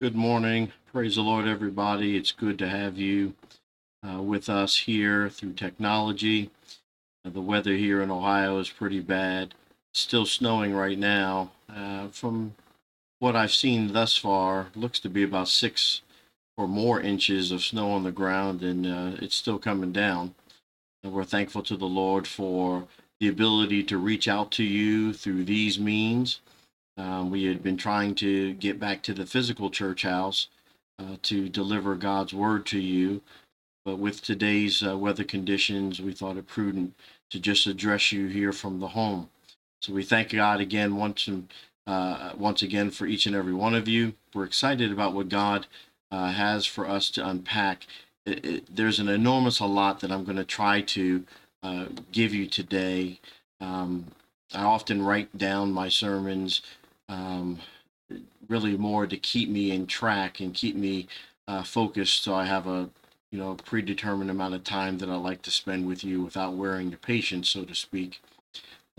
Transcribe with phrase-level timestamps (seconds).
[0.00, 0.70] Good morning.
[0.92, 2.16] Praise the Lord, everybody.
[2.16, 3.34] It's good to have you
[4.08, 6.50] uh, with us here through technology.
[7.24, 9.54] Uh, the weather here in Ohio is pretty bad.
[9.90, 11.50] It's still snowing right now.
[11.68, 12.54] Uh, from
[13.18, 16.02] what I've seen thus far, looks to be about six
[16.56, 20.36] or more inches of snow on the ground, and uh, it's still coming down.
[21.02, 22.86] And we're thankful to the Lord for
[23.18, 26.38] the ability to reach out to you through these means
[26.98, 30.48] um, we had been trying to get back to the physical church house
[30.98, 33.22] uh, to deliver God's word to you.
[33.84, 36.94] But with today's uh, weather conditions, we thought it prudent
[37.30, 39.30] to just address you here from the home.
[39.80, 41.48] So we thank God again once and
[41.86, 44.14] uh, once again for each and every one of you.
[44.34, 45.66] We're excited about what God
[46.10, 47.86] uh, has for us to unpack.
[48.26, 51.24] It, it, there's an enormous a lot that I'm going to try to
[51.62, 53.20] uh, give you today.
[53.60, 54.06] Um,
[54.52, 56.60] I often write down my sermons
[57.08, 57.58] um,
[58.48, 61.08] really more to keep me in track and keep me
[61.46, 62.22] uh, focused.
[62.22, 62.90] So I have a
[63.30, 66.90] you know predetermined amount of time that I like to spend with you without wearing
[66.90, 68.20] your patience, so to speak.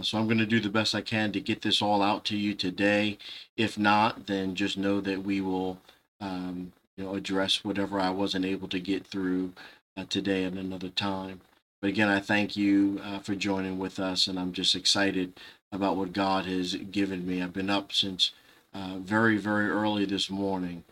[0.01, 2.37] So I'm going to do the best I can to get this all out to
[2.37, 3.17] you today.
[3.57, 5.79] If not, then just know that we will
[6.21, 9.53] um, you know address whatever I wasn't able to get through
[9.97, 11.41] uh, today at another time.
[11.81, 15.33] But again, I thank you uh, for joining with us, and I'm just excited
[15.71, 17.41] about what God has given me.
[17.41, 18.31] I've been up since
[18.73, 20.83] uh, very, very early this morning,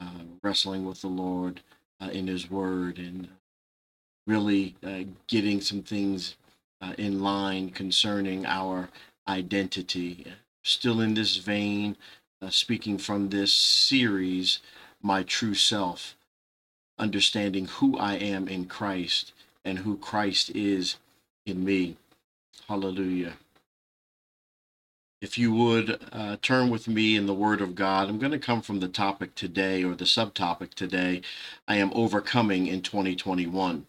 [0.00, 1.60] uh, wrestling with the Lord
[2.00, 3.28] uh, in His Word and
[4.26, 6.36] really uh, getting some things
[6.80, 8.88] uh, in line concerning our
[9.28, 10.26] identity.
[10.62, 11.96] Still in this vein,
[12.40, 14.60] uh, speaking from this series,
[15.02, 16.16] My True Self,
[16.98, 19.32] understanding who I am in Christ
[19.64, 20.96] and who Christ is
[21.46, 21.96] in me.
[22.68, 23.34] Hallelujah
[25.22, 28.40] if you would uh, turn with me in the Word of God, I'm going to
[28.40, 31.22] come from the topic today or the subtopic today.
[31.68, 33.86] I am overcoming in 2021.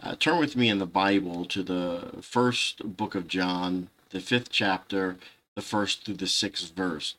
[0.00, 4.50] Uh, turn with me in the Bible to the first book of John, the fifth
[4.50, 5.16] chapter,
[5.56, 7.14] the first through the sixth verse.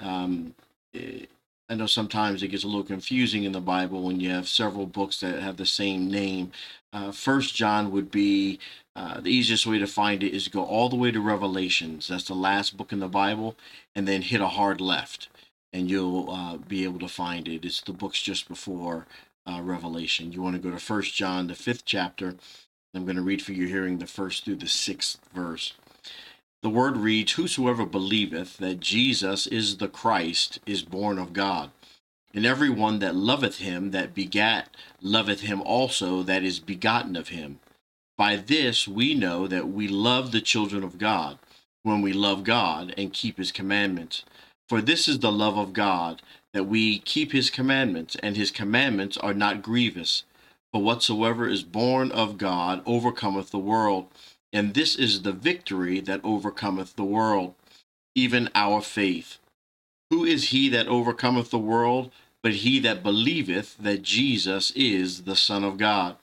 [0.00, 0.54] Um,
[0.94, 1.26] eh,
[1.68, 4.86] I know sometimes it gets a little confusing in the Bible when you have several
[4.86, 6.52] books that have the same name.
[6.92, 8.58] Uh, first John would be
[8.94, 12.08] uh, the easiest way to find it is to go all the way to Revelations.
[12.08, 13.56] That's the last book in the Bible,
[13.94, 15.28] and then hit a hard left,
[15.72, 17.64] and you'll uh, be able to find it.
[17.64, 19.06] It's the books just before
[19.46, 20.32] uh, Revelation.
[20.32, 22.36] You want to go to First John, the fifth chapter.
[22.94, 25.74] I'm going to read for you hearing the first through the sixth verse.
[26.64, 31.70] The word reads, Whosoever believeth that Jesus is the Christ is born of God.
[32.32, 37.28] And every one that loveth him that begat loveth him also that is begotten of
[37.28, 37.60] him.
[38.16, 41.38] By this we know that we love the children of God,
[41.82, 44.24] when we love God and keep his commandments.
[44.66, 46.22] For this is the love of God,
[46.54, 50.24] that we keep his commandments, and his commandments are not grievous.
[50.72, 54.06] But whatsoever is born of God overcometh the world,
[54.54, 57.54] and this is the victory that overcometh the world,
[58.14, 59.38] even our faith.
[60.10, 65.34] Who is he that overcometh the world, but he that believeth that Jesus is the
[65.34, 66.16] Son of God?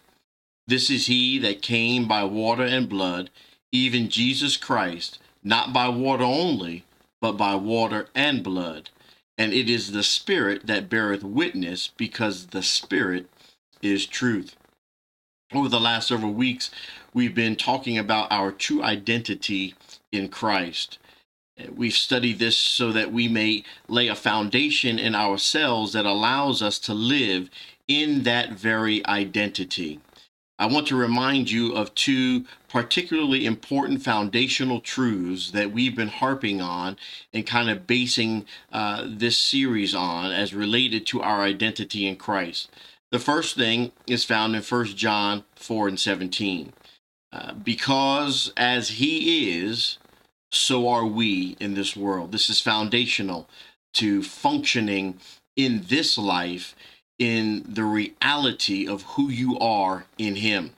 [0.66, 3.30] This is he that came by water and blood,
[3.74, 6.86] even Jesus Christ, not by water only,
[7.20, 8.90] but by water and blood.
[9.38, 13.28] And it is the Spirit that beareth witness, because the Spirit
[13.82, 14.56] is truth.
[15.54, 16.72] Over the last several weeks,
[17.14, 19.76] we've been talking about our true identity
[20.12, 20.98] in Christ.
[21.70, 26.80] We've studied this so that we may lay a foundation in ourselves that allows us
[26.80, 27.50] to live
[27.88, 30.00] in that very identity.
[30.58, 36.62] I want to remind you of two particularly important foundational truths that we've been harping
[36.62, 36.98] on
[37.34, 42.70] and kind of basing uh, this series on as related to our identity in Christ.
[43.12, 46.74] The first thing is found in 1 John 4 and 17.
[47.64, 49.98] Because as he is,
[50.52, 52.32] so are we in this world.
[52.32, 53.48] This is foundational
[53.94, 55.20] to functioning
[55.56, 56.76] in this life
[57.18, 60.72] in the reality of who you are in Him.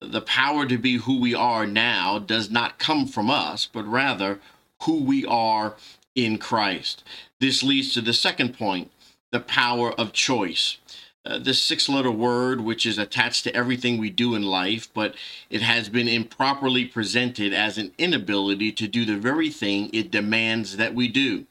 [0.00, 4.40] The power to be who we are now does not come from us, but rather
[4.82, 5.76] who we are
[6.14, 7.02] in Christ.
[7.40, 8.90] This leads to the second point
[9.32, 10.78] the power of choice.
[11.26, 15.16] Uh, this six letter word, which is attached to everything we do in life, but
[15.50, 20.76] it has been improperly presented as an inability to do the very thing it demands
[20.76, 21.44] that we do.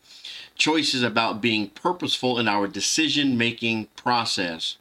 [0.55, 4.77] Choice is about being purposeful in our decision making process.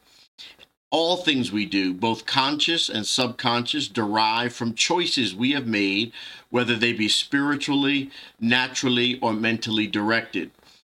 [0.93, 6.13] All things we do, both conscious and subconscious, derive from choices we have made,
[6.51, 10.53] whether they be spiritually, naturally, or mentally directed.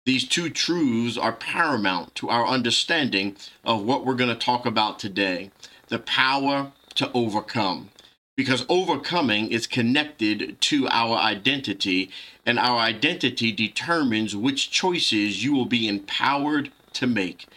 [0.06, 5.00] These two truths are paramount to our understanding of what we're going to talk about
[5.00, 5.52] today
[5.88, 7.90] the power to overcome.
[8.38, 12.10] Because overcoming is connected to our identity,
[12.46, 17.48] and our identity determines which choices you will be empowered to make.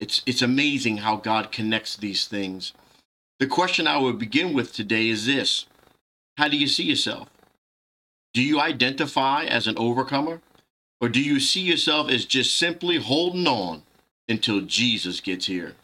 [0.00, 2.72] It's, it's amazing how God connects these things.
[3.40, 5.66] The question I would begin with today is this
[6.36, 7.28] How do you see yourself?
[8.32, 10.40] Do you identify as an overcomer?
[11.00, 13.82] Or do you see yourself as just simply holding on
[14.28, 15.74] until Jesus gets here?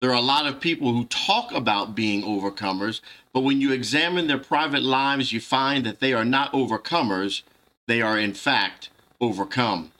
[0.00, 3.00] There are a lot of people who talk about being overcomers,
[3.32, 7.42] but when you examine their private lives, you find that they are not overcomers.
[7.86, 8.88] They are, in fact,
[9.20, 9.92] overcome.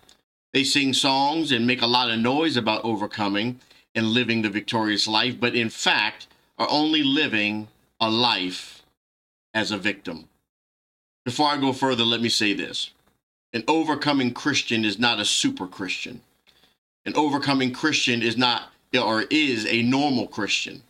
[0.52, 3.60] They sing songs and make a lot of noise about overcoming
[3.94, 6.26] and living the victorious life, but in fact,
[6.58, 7.68] are only living
[8.00, 8.82] a life
[9.54, 10.28] as a victim.
[11.24, 12.90] Before I go further, let me say this
[13.52, 16.20] an overcoming Christian is not a super Christian.
[17.04, 20.82] An overcoming Christian is not or is a normal Christian.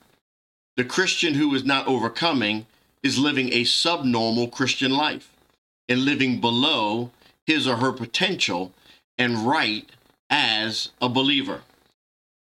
[0.76, 2.66] The Christian who is not overcoming
[3.02, 5.32] is living a subnormal Christian life
[5.88, 7.10] and living below
[7.46, 8.72] his or her potential
[9.18, 9.90] and right
[10.30, 11.62] as a believer.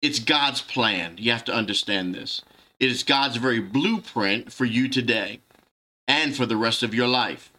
[0.02, 1.16] It's God's plan.
[1.18, 2.42] You have to understand this.
[2.80, 5.40] It is God's very blueprint for you today
[6.08, 7.52] and for the rest of your life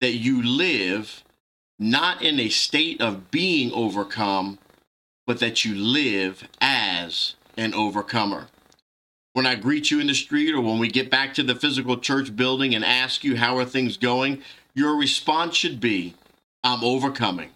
[0.00, 1.24] that you live
[1.78, 4.58] not in a state of being overcome,
[5.26, 8.48] but that you live as an overcomer.
[9.34, 11.98] When I greet you in the street or when we get back to the physical
[11.98, 14.42] church building and ask you, How are things going?
[14.74, 16.14] your response should be,
[16.62, 17.50] I'm overcoming.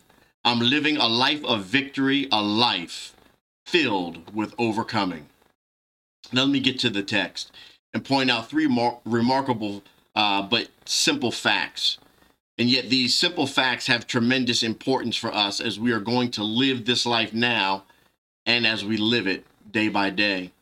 [0.44, 3.14] I'm living a life of victory, a life
[3.64, 5.26] filled with overcoming.
[6.32, 7.52] Now, let me get to the text
[7.94, 8.66] and point out three
[9.04, 9.82] remarkable
[10.16, 11.98] uh, but simple facts
[12.62, 16.44] and yet, these simple facts have tremendous importance for us as we are going to
[16.44, 17.82] live this life now
[18.46, 20.52] and as we live it day by day.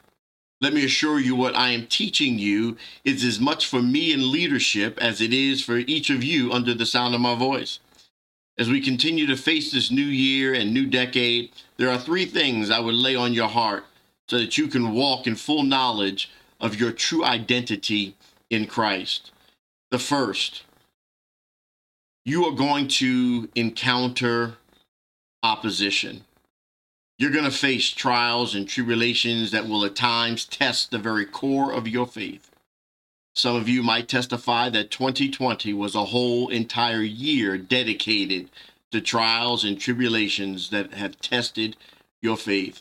[0.63, 4.33] Let me assure you what I am teaching you is as much for me in
[4.33, 7.81] leadership as it is for each of you under the sound of my voice.
[8.57, 12.71] As we continue to face this new year and new decade, there are three things
[12.71, 13.85] I would lay on your heart
[14.27, 16.31] so that you can walk in full knowledge
[16.61, 18.17] of your true identity
[18.49, 19.33] in Christ.
[19.91, 20.63] The first,
[22.31, 24.55] you are going to encounter
[25.43, 26.23] opposition.
[27.19, 31.73] You're going to face trials and tribulations that will at times test the very core
[31.73, 32.49] of your faith.
[33.35, 38.49] Some of you might testify that 2020 was a whole entire year dedicated
[38.93, 41.77] to trials and tribulations that have tested
[42.23, 42.81] your faith.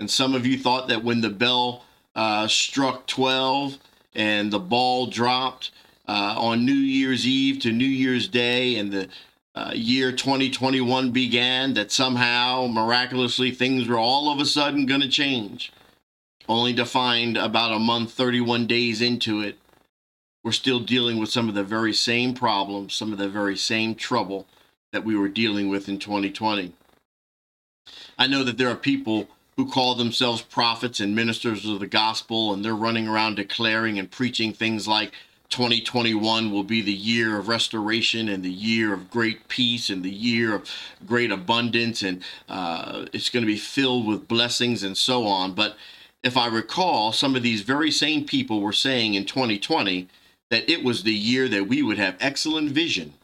[0.00, 1.84] And some of you thought that when the bell
[2.16, 3.78] uh, struck 12
[4.16, 5.70] and the ball dropped,
[6.06, 9.08] uh, on New Year's Eve to New Year's Day and the
[9.54, 15.08] uh, year 2021 began, that somehow miraculously things were all of a sudden going to
[15.08, 15.72] change,
[16.48, 19.58] only to find about a month, 31 days into it,
[20.42, 23.94] we're still dealing with some of the very same problems, some of the very same
[23.94, 24.46] trouble
[24.92, 26.74] that we were dealing with in 2020.
[28.18, 32.52] I know that there are people who call themselves prophets and ministers of the gospel,
[32.52, 35.12] and they're running around declaring and preaching things like
[35.54, 40.10] 2021 will be the year of restoration and the year of great peace and the
[40.10, 40.68] year of
[41.06, 45.52] great abundance, and uh, it's going to be filled with blessings and so on.
[45.52, 45.76] But
[46.24, 50.08] if I recall, some of these very same people were saying in 2020
[50.50, 53.14] that it was the year that we would have excellent vision.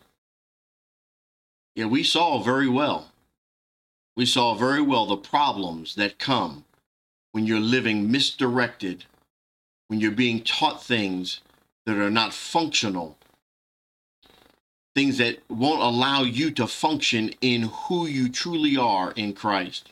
[1.75, 3.11] Yeah, we saw very well.
[4.17, 6.65] We saw very well the problems that come
[7.33, 9.07] when you're living misdirected,
[9.89, 11.41] when you're being taught things
[11.91, 13.19] that are not functional,
[14.95, 19.91] things that won't allow you to function in who you truly are in Christ.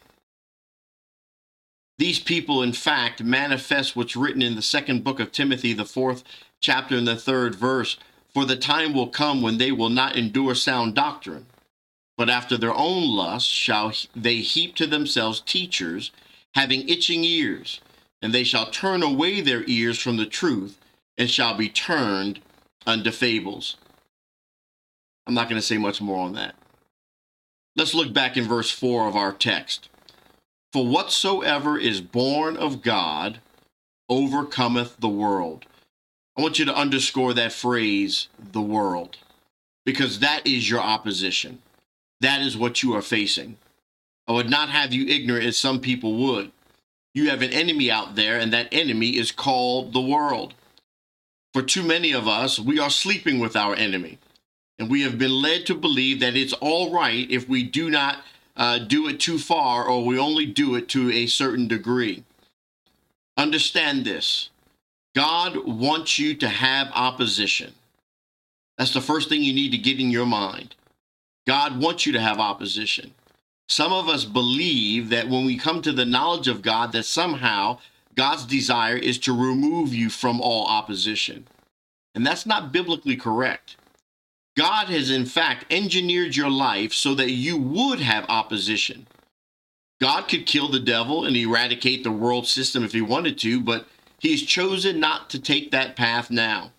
[1.98, 6.22] These people, in fact, manifest what's written in the second book of Timothy, the fourth
[6.60, 7.96] chapter and the third verse.
[8.32, 11.46] For the time will come when they will not endure sound doctrine,
[12.16, 16.12] but after their own lust shall they heap to themselves teachers
[16.54, 17.80] having itching ears,
[18.22, 20.77] and they shall turn away their ears from the truth
[21.18, 22.40] and shall be turned
[22.86, 23.76] unto fables.
[25.26, 26.54] I'm not going to say much more on that.
[27.76, 29.90] Let's look back in verse 4 of our text.
[30.72, 33.40] For whatsoever is born of God
[34.08, 35.66] overcometh the world.
[36.36, 39.18] I want you to underscore that phrase, the world,
[39.84, 41.60] because that is your opposition.
[42.20, 43.58] That is what you are facing.
[44.26, 46.52] I would not have you ignorant as some people would.
[47.14, 50.54] You have an enemy out there, and that enemy is called the world.
[51.54, 54.18] For too many of us, we are sleeping with our enemy.
[54.78, 58.22] And we have been led to believe that it's all right if we do not
[58.56, 62.24] uh, do it too far or we only do it to a certain degree.
[63.36, 64.50] Understand this
[65.14, 67.74] God wants you to have opposition.
[68.76, 70.76] That's the first thing you need to get in your mind.
[71.46, 73.14] God wants you to have opposition.
[73.68, 77.78] Some of us believe that when we come to the knowledge of God, that somehow
[78.18, 81.46] God's desire is to remove you from all opposition.
[82.16, 83.76] And that's not biblically correct.
[84.56, 89.06] God has, in fact, engineered your life so that you would have opposition.
[90.00, 93.86] God could kill the devil and eradicate the world system if he wanted to, but
[94.18, 96.72] he's chosen not to take that path now.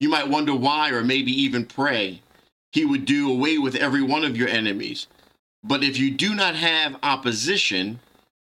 [0.00, 2.20] You might wonder why, or maybe even pray.
[2.72, 5.06] He would do away with every one of your enemies.
[5.62, 8.00] But if you do not have opposition,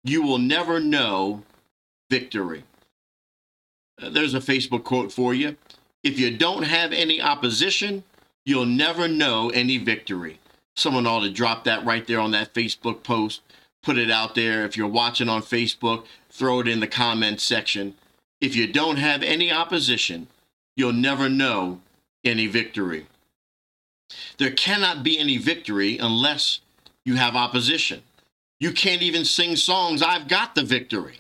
[0.04, 1.44] you will never know
[2.10, 2.64] victory.
[4.02, 5.56] Uh, there's a Facebook quote for you.
[6.04, 8.04] If you don't have any opposition,
[8.46, 10.40] you'll never know any victory.
[10.76, 13.42] Someone ought to drop that right there on that Facebook post.
[13.82, 14.66] Put it out there.
[14.66, 17.96] If you're watching on Facebook, throw it in the comment section.
[18.42, 20.28] If you don't have any opposition,
[20.76, 21.82] you'll never know
[22.24, 23.08] any victory.
[24.38, 26.60] There cannot be any victory unless
[27.06, 28.04] you have opposition.
[28.60, 31.20] You can't even sing songs, I've got the victory,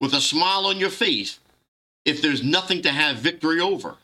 [0.00, 1.38] with a smile on your face
[2.04, 3.96] if there's nothing to have victory over.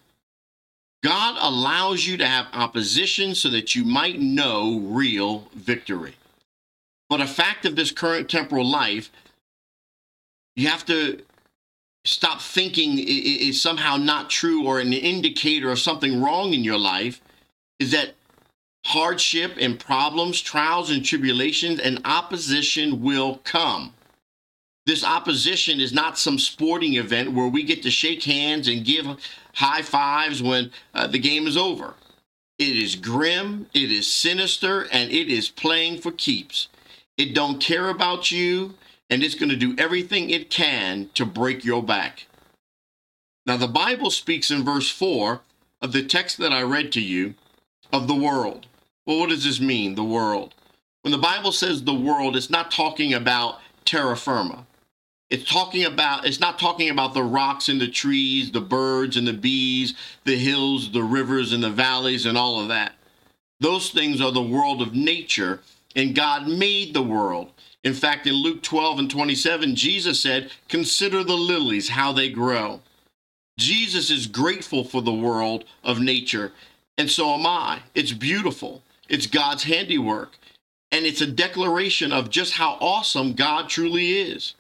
[1.03, 6.15] God allows you to have opposition so that you might know real victory.
[7.09, 9.11] But a fact of this current temporal life,
[10.57, 11.23] you have to
[12.05, 17.21] stop thinking is somehow not true or an indicator of something wrong in your life
[17.79, 18.15] is that
[18.87, 23.93] hardship and problems, trials and tribulations, and opposition will come.
[24.87, 29.07] This opposition is not some sporting event where we get to shake hands and give
[29.55, 31.95] high fives when uh, the game is over.
[32.59, 36.69] It is grim, it is sinister, and it is playing for keeps.
[37.17, 38.75] It don't care about you,
[39.09, 42.27] and it's going to do everything it can to break your back.
[43.47, 45.41] Now, the Bible speaks in verse 4
[45.83, 47.35] of the text that I read to you
[47.93, 48.67] of the world.
[49.07, 50.55] Well, what does this mean, the world?
[51.03, 54.67] When the Bible says the world, it's not talking about terra firma.
[55.31, 59.29] It's talking about, it's not talking about the rocks and the trees, the birds and
[59.29, 59.95] the bees,
[60.25, 62.95] the hills, the rivers and the valleys, and all of that.
[63.61, 65.61] Those things are the world of nature,
[65.95, 67.53] and God made the world.
[67.85, 72.81] In fact, in Luke 12 and 27, Jesus said, Consider the lilies, how they grow.
[73.57, 76.53] Jesus is grateful for the world of nature,
[76.99, 77.83] and so am I.
[77.95, 80.39] It's beautiful, it's God's handiwork,
[80.91, 84.55] and it's a declaration of just how awesome God truly is.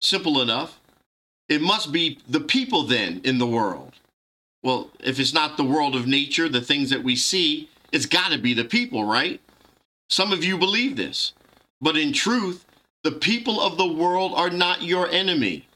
[0.00, 0.80] Simple enough.
[1.48, 3.94] It must be the people then in the world.
[4.62, 8.30] Well, if it's not the world of nature, the things that we see, it's got
[8.32, 9.40] to be the people, right?
[10.08, 11.32] Some of you believe this.
[11.80, 12.64] But in truth,
[13.02, 15.66] the people of the world are not your enemy.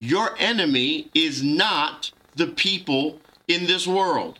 [0.00, 4.38] Your enemy is not the people in this world.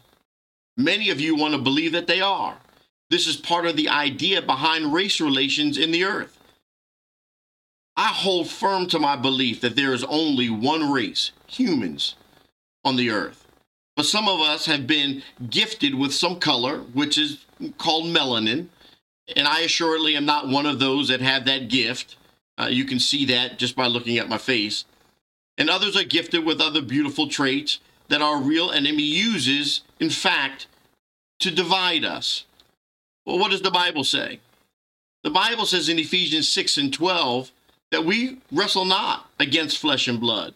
[0.76, 2.56] Many of you want to believe that they are.
[3.10, 6.38] This is part of the idea behind race relations in the earth.
[7.96, 12.14] I hold firm to my belief that there is only one race, humans,
[12.84, 13.46] on the earth.
[13.96, 17.44] But some of us have been gifted with some color, which is
[17.76, 18.68] called melanin.
[19.36, 22.16] And I assuredly am not one of those that have that gift.
[22.58, 24.84] Uh, you can see that just by looking at my face.
[25.58, 30.66] And others are gifted with other beautiful traits that our real enemy uses, in fact,
[31.40, 32.46] to divide us.
[33.26, 34.40] Well, what does the Bible say?
[35.22, 37.52] The Bible says in Ephesians 6 and 12
[37.92, 40.54] that we wrestle not against flesh and blood.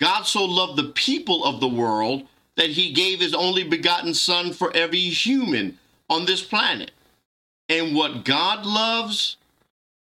[0.00, 4.52] God so loved the people of the world that he gave his only begotten Son
[4.52, 6.92] for every human on this planet.
[7.68, 9.36] And what God loves,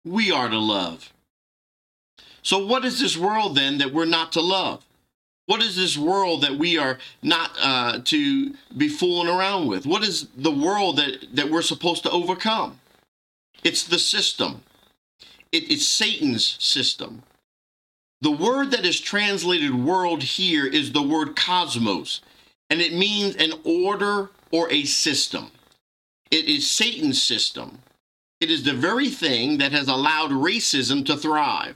[0.05, 1.11] we are to love.
[2.43, 4.85] So, what is this world then that we're not to love?
[5.47, 9.87] What is this world that we are not uh, to be fooling around with?
[9.87, 12.79] What is the world that, that we're supposed to overcome?
[13.63, 14.61] It's the system
[15.51, 17.23] it, it's Satan's system.
[18.21, 22.21] The word that is translated world here is the word cosmos,
[22.69, 25.51] and it means an order or a system.
[26.29, 27.79] It is Satan's system.
[28.41, 31.75] It is the very thing that has allowed racism to thrive.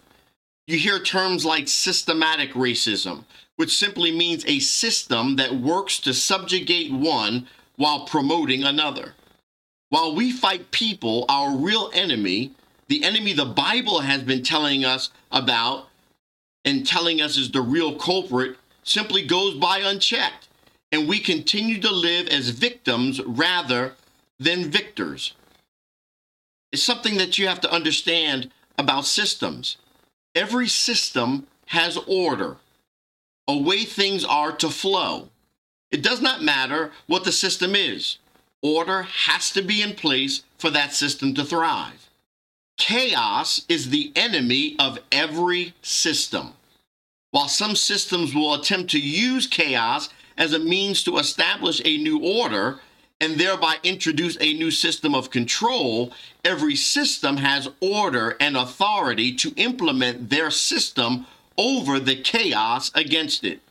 [0.67, 3.25] You hear terms like systematic racism,
[3.57, 9.13] which simply means a system that works to subjugate one while promoting another.
[9.89, 12.51] While we fight people, our real enemy
[12.93, 15.87] the enemy the Bible has been telling us about
[16.63, 20.47] and telling us is the real culprit simply goes by unchecked.
[20.91, 23.95] And we continue to live as victims rather
[24.39, 25.33] than victors.
[26.71, 29.77] It's something that you have to understand about systems.
[30.35, 32.57] Every system has order,
[33.47, 35.29] a way things are to flow.
[35.89, 38.19] It does not matter what the system is,
[38.61, 42.03] order has to be in place for that system to thrive.
[42.77, 46.53] Chaos is the enemy of every system.
[47.31, 52.19] While some systems will attempt to use chaos as a means to establish a new
[52.19, 52.79] order
[53.21, 56.11] and thereby introduce a new system of control,
[56.43, 61.25] every system has order and authority to implement their system
[61.57, 63.61] over the chaos against it.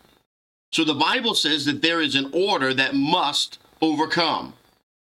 [0.72, 4.54] So the Bible says that there is an order that must overcome.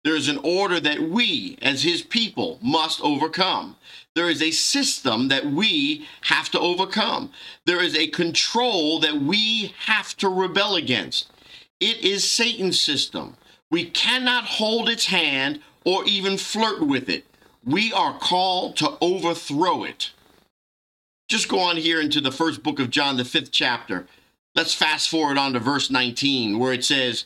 [0.03, 3.75] There is an order that we, as his people, must overcome.
[4.13, 7.31] There is a system that we have to overcome.
[7.65, 11.31] There is a control that we have to rebel against.
[11.79, 13.37] It is Satan's system.
[13.69, 17.25] We cannot hold its hand or even flirt with it.
[17.63, 20.11] We are called to overthrow it.
[21.29, 24.07] Just go on here into the first book of John, the fifth chapter.
[24.53, 27.23] Let's fast forward on to verse 19, where it says,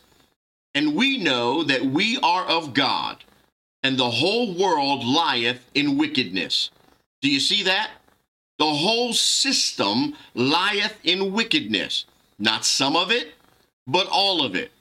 [0.76, 3.24] And we know that we are of God,
[3.82, 6.70] and the whole world lieth in wickedness.
[7.26, 7.90] Do you see that?
[8.60, 12.06] The whole system lieth in wickedness.
[12.38, 13.34] Not some of it,
[13.88, 14.72] but all of it.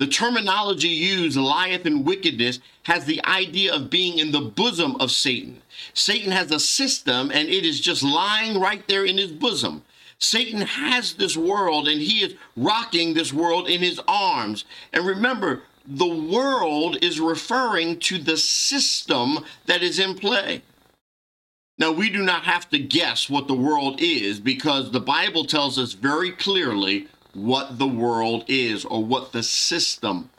[0.00, 5.12] The terminology used, lieth in wickedness, has the idea of being in the bosom of
[5.12, 5.62] Satan.
[5.94, 9.84] Satan has a system and it is just lying right there in his bosom.
[10.18, 14.64] Satan has this world and he is rocking this world in his arms.
[14.92, 20.62] And remember, the world is referring to the system that is in play.
[21.78, 25.78] Now, we do not have to guess what the world is because the Bible tells
[25.78, 30.30] us very clearly what the world is or what the system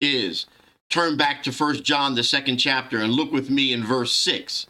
[0.00, 0.46] is.
[0.88, 4.66] Turn back to First John, the second chapter, and look with me in verse 6.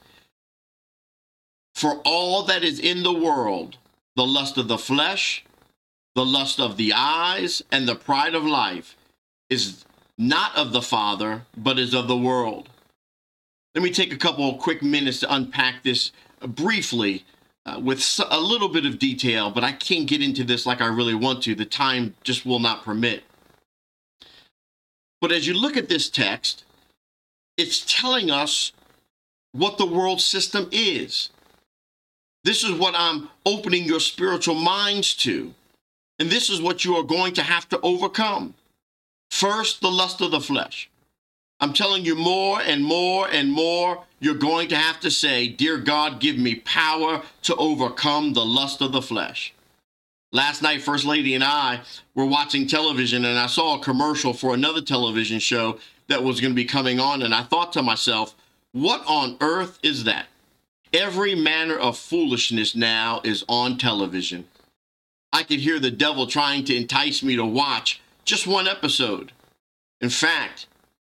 [1.75, 3.77] For all that is in the world,
[4.17, 5.45] the lust of the flesh,
[6.15, 8.97] the lust of the eyes, and the pride of life,
[9.51, 9.85] is
[10.19, 12.71] not of the Father, but is of the world.
[13.77, 16.11] Let me take a couple of quick minutes to unpack this
[16.41, 17.27] briefly
[17.67, 20.87] uh, with a little bit of detail, but I can't get into this like I
[20.87, 21.55] really want to.
[21.55, 23.25] The time just will not permit.
[25.21, 26.65] But as you look at this text,
[27.59, 28.73] it's telling us
[29.53, 31.29] what the world system is.
[32.45, 35.53] This is what I'm opening your spiritual minds to.
[36.19, 38.55] And this is what you are going to have to overcome.
[39.31, 40.89] First, the lust of the flesh.
[41.61, 45.79] I'm telling you more and more and more, you're going to have to say, Dear
[45.79, 49.55] God, give me power to overcome the lust of the flesh.
[50.33, 51.81] Last night, First Lady and I
[52.14, 56.53] were watching television, and I saw a commercial for another television show that was going
[56.53, 57.23] to be coming on.
[57.23, 58.35] And I thought to myself,
[58.73, 60.27] what on earth is that?
[60.92, 64.47] Every manner of foolishness now is on television.
[65.33, 69.33] I could hear the devil trying to entice me to watch just one episode.
[70.01, 70.66] In fact,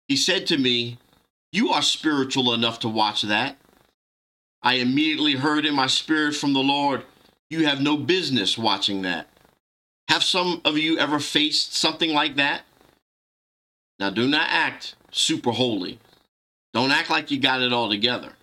[0.08, 0.98] he said to me,
[1.52, 3.58] You are spiritual enough to watch that.
[4.62, 7.04] I immediately heard in my spirit from the Lord,
[7.50, 9.28] You have no business watching that.
[10.10, 12.64] Have some of you ever faced something like that?
[14.00, 16.00] Now, do not act super holy.
[16.74, 18.34] Don't act like you got it all together.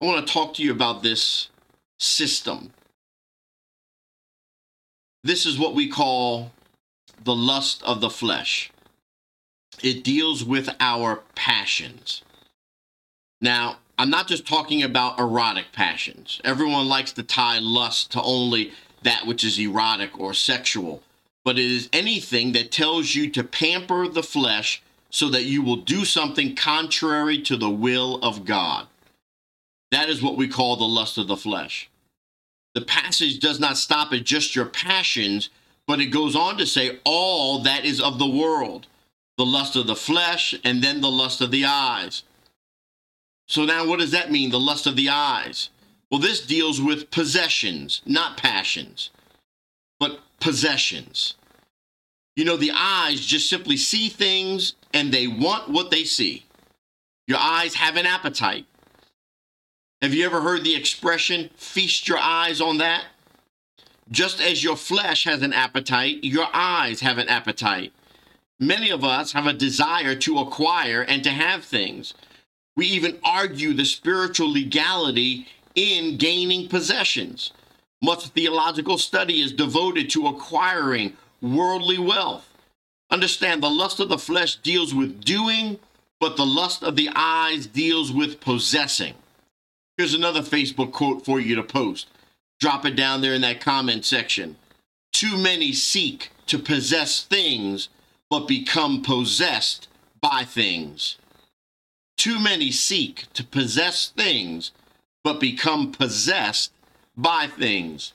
[0.00, 1.50] I want to talk to you about this
[1.98, 2.72] system.
[5.22, 6.50] This is what we call
[7.22, 8.70] the lust of the flesh.
[9.82, 12.22] It deals with our passions.
[13.40, 16.40] Now, I'm not just talking about erotic passions.
[16.44, 21.02] Everyone likes to tie lust to only that which is erotic or sexual,
[21.44, 25.76] but it is anything that tells you to pamper the flesh so that you will
[25.76, 28.86] do something contrary to the will of God.
[29.90, 31.90] That is what we call the lust of the flesh.
[32.74, 35.50] The passage does not stop at just your passions,
[35.90, 38.86] but it goes on to say, all that is of the world,
[39.36, 42.22] the lust of the flesh, and then the lust of the eyes.
[43.48, 45.70] So now, what does that mean, the lust of the eyes?
[46.08, 49.10] Well, this deals with possessions, not passions,
[49.98, 51.34] but possessions.
[52.36, 56.46] You know, the eyes just simply see things and they want what they see.
[57.26, 58.66] Your eyes have an appetite.
[60.02, 63.06] Have you ever heard the expression, feast your eyes on that?
[64.10, 67.92] Just as your flesh has an appetite, your eyes have an appetite.
[68.58, 72.14] Many of us have a desire to acquire and to have things.
[72.76, 77.52] We even argue the spiritual legality in gaining possessions.
[78.02, 82.48] Much theological study is devoted to acquiring worldly wealth.
[83.10, 85.78] Understand the lust of the flesh deals with doing
[86.20, 89.14] but the lust of the eyes deals with possessing.
[89.96, 92.08] Here's another Facebook quote for you to post.
[92.60, 94.56] Drop it down there in that comment section.
[95.12, 97.88] Too many seek to possess things,
[98.28, 99.88] but become possessed
[100.20, 101.16] by things.
[102.16, 104.72] Too many seek to possess things,
[105.24, 106.72] but become possessed
[107.16, 108.12] by things.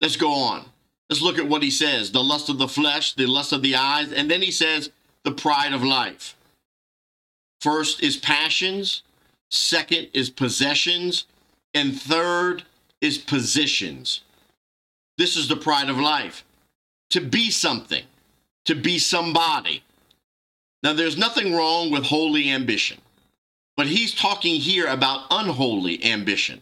[0.00, 0.64] Let's go on.
[1.08, 3.76] Let's look at what he says the lust of the flesh, the lust of the
[3.76, 4.90] eyes, and then he says
[5.24, 6.36] the pride of life.
[7.60, 9.02] First is passions,
[9.50, 11.26] second is possessions,
[11.74, 12.64] and third
[13.00, 14.20] is positions.
[15.18, 16.44] This is the pride of life
[17.10, 18.04] to be something,
[18.64, 19.82] to be somebody.
[20.82, 22.98] Now, there's nothing wrong with holy ambition,
[23.76, 26.60] but he's talking here about unholy ambition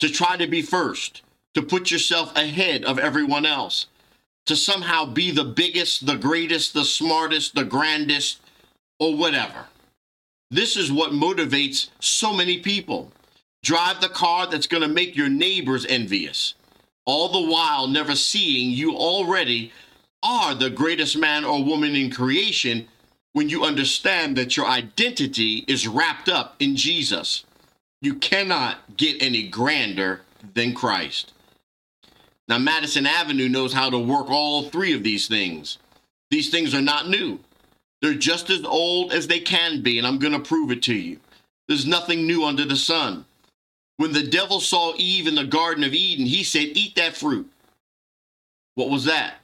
[0.00, 1.22] to try to be first,
[1.54, 3.86] to put yourself ahead of everyone else,
[4.46, 8.40] to somehow be the biggest, the greatest, the smartest, the grandest,
[8.98, 9.66] or whatever.
[10.50, 13.12] This is what motivates so many people.
[13.62, 16.54] Drive the car that's going to make your neighbors envious,
[17.04, 19.72] all the while never seeing you already
[20.22, 22.88] are the greatest man or woman in creation
[23.32, 27.44] when you understand that your identity is wrapped up in Jesus.
[28.00, 30.22] You cannot get any grander
[30.54, 31.32] than Christ.
[32.48, 35.78] Now, Madison Avenue knows how to work all three of these things.
[36.30, 37.40] These things are not new,
[38.00, 40.94] they're just as old as they can be, and I'm going to prove it to
[40.94, 41.18] you.
[41.66, 43.24] There's nothing new under the sun.
[43.98, 47.50] When the devil saw Eve in the Garden of Eden, he said, Eat that fruit.
[48.76, 49.34] What was that?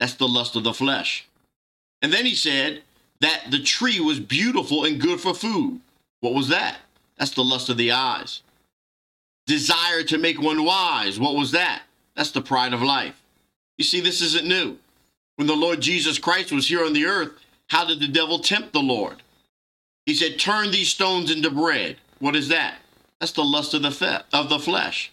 [0.00, 1.26] That's the lust of the flesh.
[2.02, 2.82] And then he said
[3.20, 5.80] that the tree was beautiful and good for food.
[6.20, 6.78] What was that?
[7.18, 8.42] That's the lust of the eyes.
[9.46, 11.20] Desire to make one wise.
[11.20, 11.82] What was that?
[12.16, 13.22] That's the pride of life.
[13.78, 14.76] You see, this isn't new.
[15.36, 17.32] When the Lord Jesus Christ was here on the earth,
[17.68, 19.22] how did the devil tempt the Lord?
[20.06, 21.96] He said, Turn these stones into bread.
[22.18, 22.76] What is that?
[23.24, 25.10] That's the lust of the, fe- of the flesh.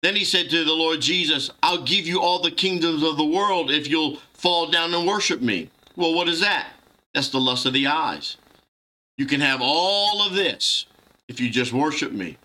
[0.00, 3.24] Then he said to the Lord Jesus, I'll give you all the kingdoms of the
[3.24, 5.70] world if you'll fall down and worship me.
[5.96, 6.68] Well, what is that?
[7.14, 8.36] That's the lust of the eyes.
[9.18, 10.86] You can have all of this
[11.26, 12.38] if you just worship me.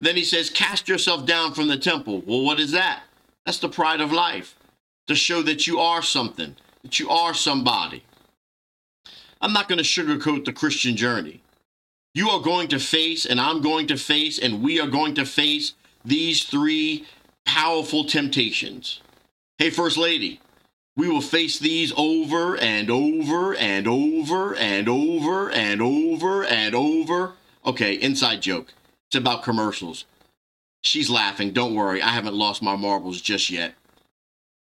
[0.00, 2.22] Then he says, Cast yourself down from the temple.
[2.24, 3.02] Well, what is that?
[3.44, 4.56] That's the pride of life
[5.06, 8.04] to show that you are something, that you are somebody.
[9.42, 11.42] I'm not going to sugarcoat the Christian journey.
[12.12, 15.24] You are going to face, and I'm going to face, and we are going to
[15.24, 17.06] face these three
[17.44, 19.00] powerful temptations.
[19.58, 20.40] Hey, First Lady,
[20.96, 27.34] we will face these over and over and over and over and over and over.
[27.64, 28.74] Okay, inside joke.
[29.08, 30.04] It's about commercials.
[30.82, 31.52] She's laughing.
[31.52, 33.74] Don't worry, I haven't lost my marbles just yet.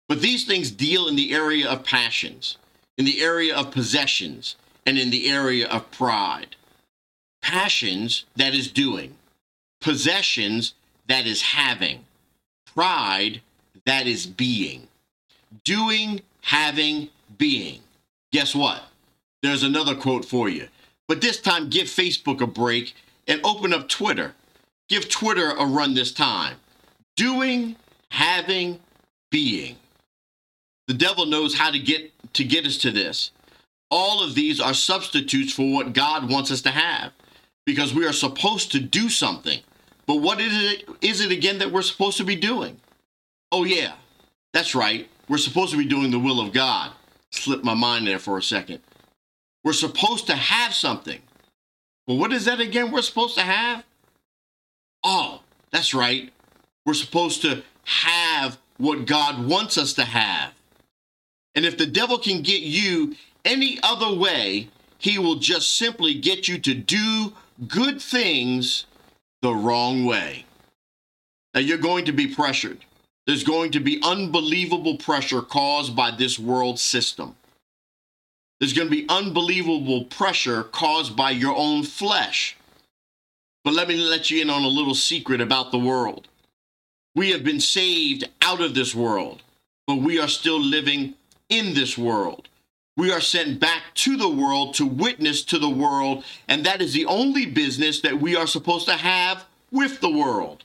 [0.09, 2.57] But these things deal in the area of passions,
[2.97, 6.57] in the area of possessions, and in the area of pride.
[7.45, 9.17] Passions, that is doing.
[9.83, 10.73] Possessions,
[11.09, 12.07] that is having.
[12.75, 13.43] Pride,
[13.85, 14.89] that is being.
[15.63, 17.81] Doing, having, being.
[18.33, 18.83] Guess what?
[19.43, 20.69] There's another quote for you.
[21.07, 22.95] But this time, give Facebook a break
[23.29, 24.33] and open up Twitter.
[24.89, 26.57] Give Twitter a run this time.
[27.15, 27.77] Doing,
[28.11, 28.81] having,
[29.31, 29.77] being.
[30.89, 33.33] The devil knows how to get to get us to this.
[33.91, 37.13] All of these are substitutes for what God wants us to have
[37.67, 39.61] because we are supposed to do something.
[40.07, 42.81] But what is it is it again that we're supposed to be doing?
[43.53, 43.95] Oh yeah.
[44.53, 45.09] That's right.
[45.29, 46.93] We're supposed to be doing the will of God.
[47.31, 48.81] Slipped my mind there for a second.
[49.65, 51.21] We're supposed to have something.
[52.07, 53.85] But what is that again we're supposed to have?
[55.03, 56.33] Oh, that's right.
[56.87, 60.53] We're supposed to have what God wants us to have.
[61.55, 66.49] And if the devil can get you any other way, he will just simply get
[66.49, 67.33] you to do
[67.69, 68.87] good things
[69.43, 70.45] the wrong way.
[71.55, 72.85] Now, you're going to be pressured.
[73.27, 77.37] There's going to be unbelievable pressure caused by this world system.
[78.61, 82.57] There's going to be unbelievable pressure caused by your own flesh.
[83.65, 86.29] But let me let you in on a little secret about the world.
[87.15, 89.43] We have been saved out of this world,
[89.87, 91.15] but we are still living
[91.49, 92.49] in this world.
[92.97, 96.93] We are sent back to the world to witness to the world, and that is
[96.93, 100.63] the only business that we are supposed to have with the world.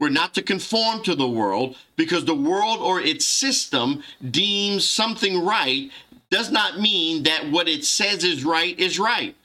[0.00, 5.44] We're not to conform to the world because the world or its system deems something
[5.44, 5.92] right
[6.30, 9.36] does not mean that what it says is right is right.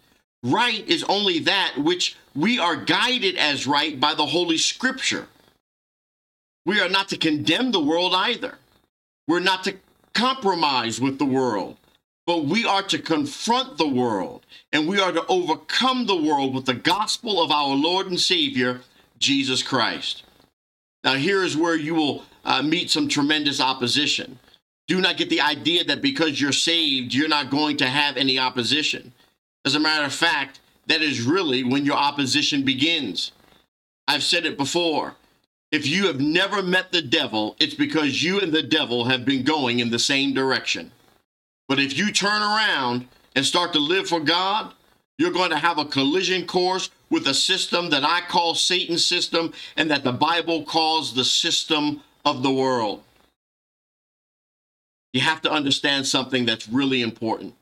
[0.41, 5.27] Right is only that which we are guided as right by the Holy Scripture.
[6.65, 8.57] We are not to condemn the world either.
[9.27, 9.75] We're not to
[10.13, 11.77] compromise with the world.
[12.27, 16.65] But we are to confront the world and we are to overcome the world with
[16.65, 18.81] the gospel of our Lord and Savior,
[19.17, 20.23] Jesus Christ.
[21.05, 24.39] Now, here is where you will uh, meet some tremendous opposition.
[24.87, 28.37] Do not get the idea that because you're saved, you're not going to have any
[28.37, 29.13] opposition.
[29.63, 33.31] As a matter of fact, that is really when your opposition begins.
[34.05, 35.15] I've said it before.
[35.71, 39.43] If you have never met the devil, it's because you and the devil have been
[39.43, 40.91] going in the same direction.
[41.67, 44.73] But if you turn around and start to live for God,
[45.17, 49.53] you're going to have a collision course with a system that I call Satan's system
[49.75, 53.03] and that the Bible calls the system of the world.
[55.13, 57.55] You have to understand something that's really important.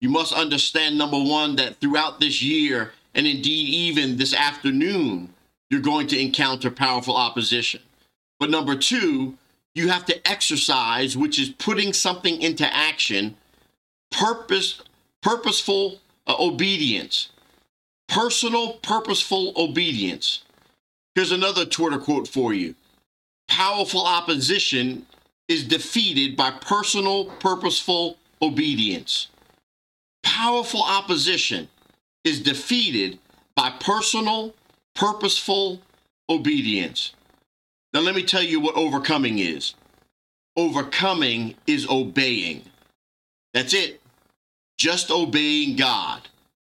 [0.00, 5.32] You must understand, number one, that throughout this year, and indeed even this afternoon,
[5.70, 7.80] you're going to encounter powerful opposition.
[8.38, 9.38] But number two,
[9.74, 13.36] you have to exercise, which is putting something into action,
[14.12, 14.80] purpose,
[15.22, 17.30] purposeful uh, obedience,
[18.08, 20.44] personal, purposeful obedience.
[21.14, 22.74] Here's another Twitter quote for you
[23.48, 25.06] Powerful opposition
[25.48, 29.28] is defeated by personal, purposeful obedience.
[30.22, 31.68] Powerful opposition
[32.24, 33.18] is defeated
[33.56, 34.54] by personal,
[34.94, 35.80] purposeful
[36.28, 37.12] obedience.
[37.92, 39.74] Now, let me tell you what overcoming is
[40.56, 42.62] overcoming is obeying.
[43.54, 44.01] That's it.
[44.82, 46.22] Just obeying God.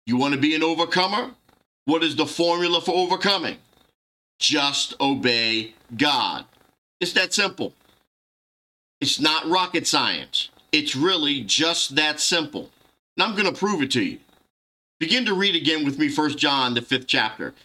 [0.06, 1.32] You want to be an overcomer?
[1.86, 3.58] What is the formula for overcoming?
[4.38, 6.46] Just obey God.
[7.02, 7.74] It's that simple.
[9.02, 10.50] It's not rocket science.
[10.72, 12.70] It's really just that simple.
[13.18, 14.20] And I'm going to prove it to you.
[15.00, 17.56] Begin to read again with me, First John, the fifth chapter,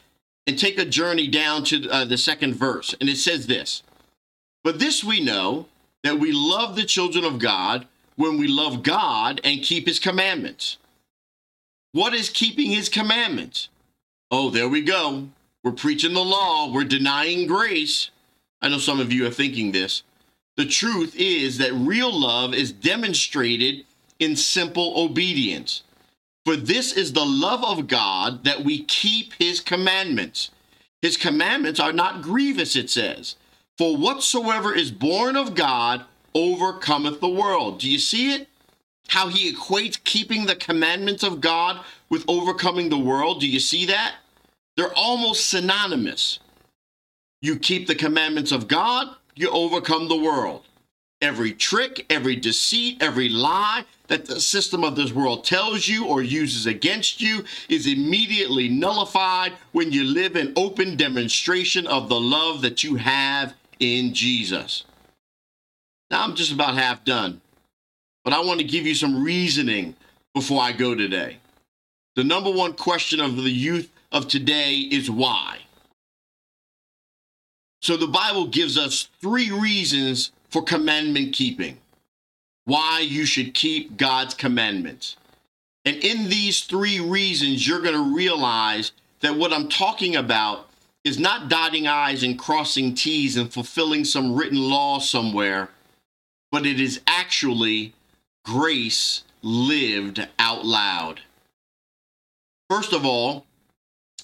[0.46, 2.94] and take a journey down to uh, the second verse.
[3.02, 3.82] And it says this
[4.64, 5.66] But this we know
[6.04, 7.86] that we love the children of God
[8.18, 10.76] when we love God and keep his commandments.
[11.92, 13.68] What is keeping his commandments?
[14.30, 15.28] Oh, there we go.
[15.62, 18.10] We're preaching the law, we're denying grace.
[18.60, 20.02] I know some of you are thinking this.
[20.56, 23.84] The truth is that real love is demonstrated
[24.18, 25.84] in simple obedience.
[26.44, 30.50] For this is the love of God that we keep his commandments.
[31.02, 33.36] His commandments are not grievous, it says.
[33.76, 36.04] For whatsoever is born of God
[36.38, 37.80] overcometh the world.
[37.80, 38.48] Do you see it?
[39.08, 43.40] How he equates keeping the commandments of God with overcoming the world.
[43.40, 44.16] Do you see that?
[44.76, 46.38] They're almost synonymous.
[47.40, 50.64] You keep the commandments of God, you overcome the world.
[51.20, 56.22] Every trick, every deceit, every lie that the system of this world tells you or
[56.22, 62.62] uses against you is immediately nullified when you live in open demonstration of the love
[62.62, 64.84] that you have in Jesus.
[66.10, 67.40] Now I'm just about half done,
[68.24, 69.94] but I want to give you some reasoning
[70.34, 71.38] before I go today.
[72.16, 75.58] The number one question of the youth of today is why.
[77.80, 81.78] So the Bible gives us three reasons for commandment keeping,
[82.64, 85.16] why you should keep God's commandments.
[85.84, 90.68] And in these three reasons, you're going to realize that what I'm talking about
[91.04, 95.70] is not dotting I's and crossing T's and fulfilling some written law somewhere,
[96.50, 97.94] but it is actually
[98.44, 101.20] grace lived out loud.
[102.70, 103.46] First of all,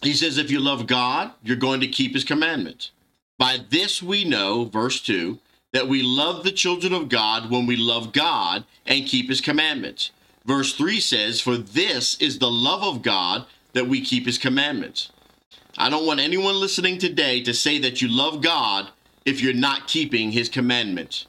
[0.03, 2.91] he says, if you love God, you're going to keep his commandments.
[3.39, 5.39] By this we know, verse 2,
[5.73, 10.11] that we love the children of God when we love God and keep his commandments.
[10.45, 15.11] Verse 3 says, For this is the love of God that we keep his commandments.
[15.77, 18.91] I don't want anyone listening today to say that you love God
[19.25, 21.27] if you're not keeping his commandments.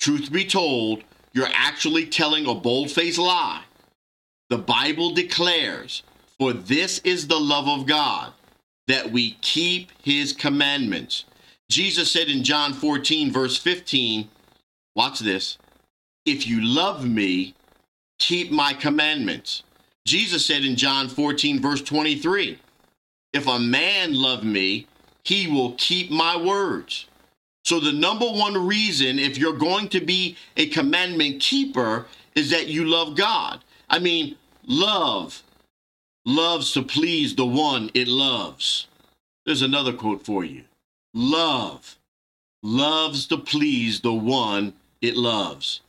[0.00, 3.62] Truth be told, you're actually telling a bold faced lie.
[4.48, 6.02] The Bible declares,
[6.38, 8.32] For this is the love of God,
[8.86, 11.24] that we keep his commandments.
[11.68, 14.28] Jesus said in John 14, verse 15,
[14.94, 15.58] watch this,
[16.24, 17.54] if you love me,
[18.18, 19.62] keep my commandments.
[20.06, 22.58] Jesus said in John 14, verse 23,
[23.32, 24.86] if a man love me,
[25.24, 27.06] he will keep my words.
[27.66, 32.68] So, the number one reason, if you're going to be a commandment keeper, is that
[32.68, 33.64] you love God.
[33.90, 34.36] I mean,
[34.68, 35.42] love
[36.24, 38.86] loves to please the one it loves.
[39.44, 40.62] There's another quote for you
[41.12, 41.96] love
[42.62, 45.80] loves to please the one it loves.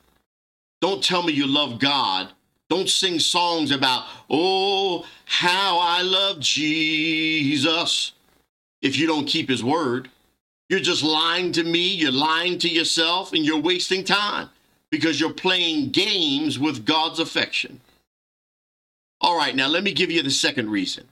[0.80, 2.30] Don't tell me you love God.
[2.68, 8.12] Don't sing songs about, oh, how I love Jesus
[8.82, 10.10] if you don't keep his word.
[10.68, 14.50] You're just lying to me, you're lying to yourself, and you're wasting time.
[14.90, 17.80] because you're playing games with God's affection.
[19.20, 21.04] All right, now let me give you the second reason.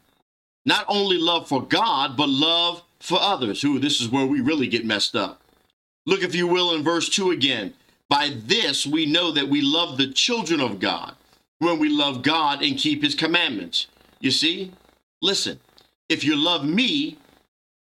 [0.65, 3.63] Not only love for God, but love for others.
[3.63, 5.41] Who this is where we really get messed up.
[6.07, 7.75] Look, if you will, in verse 2 again.
[8.09, 11.17] By this we know that we love the children of God
[11.59, 13.89] when we love God and keep his commandments.
[14.21, 14.73] You see?
[15.21, 15.59] Listen,
[16.09, 17.19] if you love me,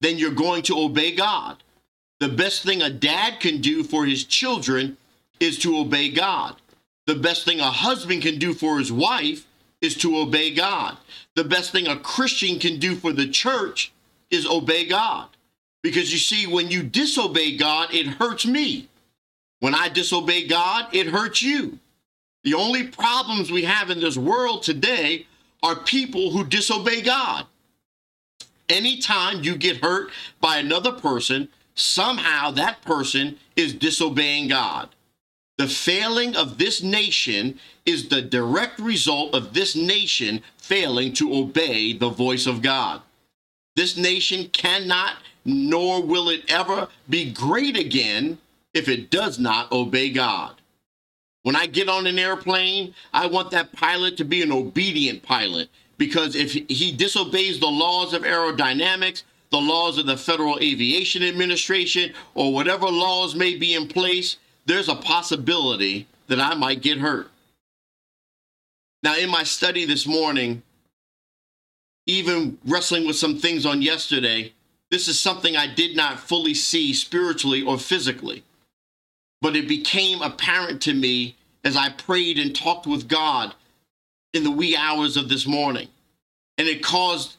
[0.01, 1.63] then you're going to obey God.
[2.21, 4.97] The best thing a dad can do for his children
[5.39, 6.57] is to obey God.
[7.07, 9.47] The best thing a husband can do for his wife
[9.81, 10.97] is to obey God.
[11.35, 13.93] The best thing a Christian can do for the church
[14.31, 15.29] is obey God.
[15.83, 18.89] Because you see, when you disobey God, it hurts me.
[19.61, 21.79] When I disobey God, it hurts you.
[22.43, 25.27] The only problems we have in this world today
[25.63, 27.47] are people who disobey God.
[28.69, 34.89] Anytime you get hurt by another person, somehow that person is disobeying God.
[35.59, 41.93] The failing of this nation is the direct result of this nation failing to obey
[41.93, 43.01] the voice of God.
[43.75, 48.39] This nation cannot, nor will it ever be great again
[48.75, 50.57] if it does not obey God.
[51.43, 55.69] When I get on an airplane, I want that pilot to be an obedient pilot
[55.97, 62.13] because if he disobeys the laws of aerodynamics, the laws of the Federal Aviation Administration,
[62.35, 67.31] or whatever laws may be in place, there's a possibility that I might get hurt.
[69.03, 70.63] Now, in my study this morning,
[72.07, 74.53] even wrestling with some things on yesterday,
[74.91, 78.45] this is something I did not fully see spiritually or physically.
[79.41, 83.55] But it became apparent to me as I prayed and talked with God
[84.33, 85.89] in the wee hours of this morning.
[86.59, 87.36] And it caused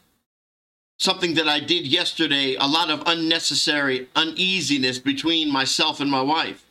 [0.98, 6.64] something that I did yesterday a lot of unnecessary uneasiness between myself and my wife.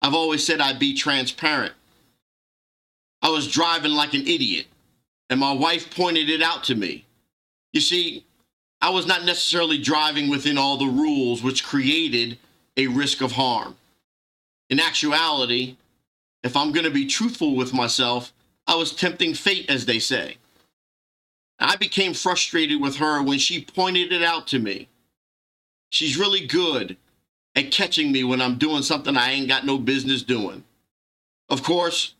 [0.00, 1.74] I've always said I'd be transparent.
[3.20, 4.66] I was driving like an idiot,
[5.28, 7.04] and my wife pointed it out to me.
[7.72, 8.24] You see,
[8.80, 12.38] I was not necessarily driving within all the rules, which created
[12.76, 13.76] a risk of harm.
[14.70, 15.76] In actuality,
[16.44, 18.32] if I'm going to be truthful with myself,
[18.68, 20.36] I was tempting fate, as they say.
[21.58, 24.88] I became frustrated with her when she pointed it out to me.
[25.90, 26.96] She's really good
[27.56, 30.64] at catching me when I'm doing something I ain't got no business doing.
[31.48, 32.14] Of course,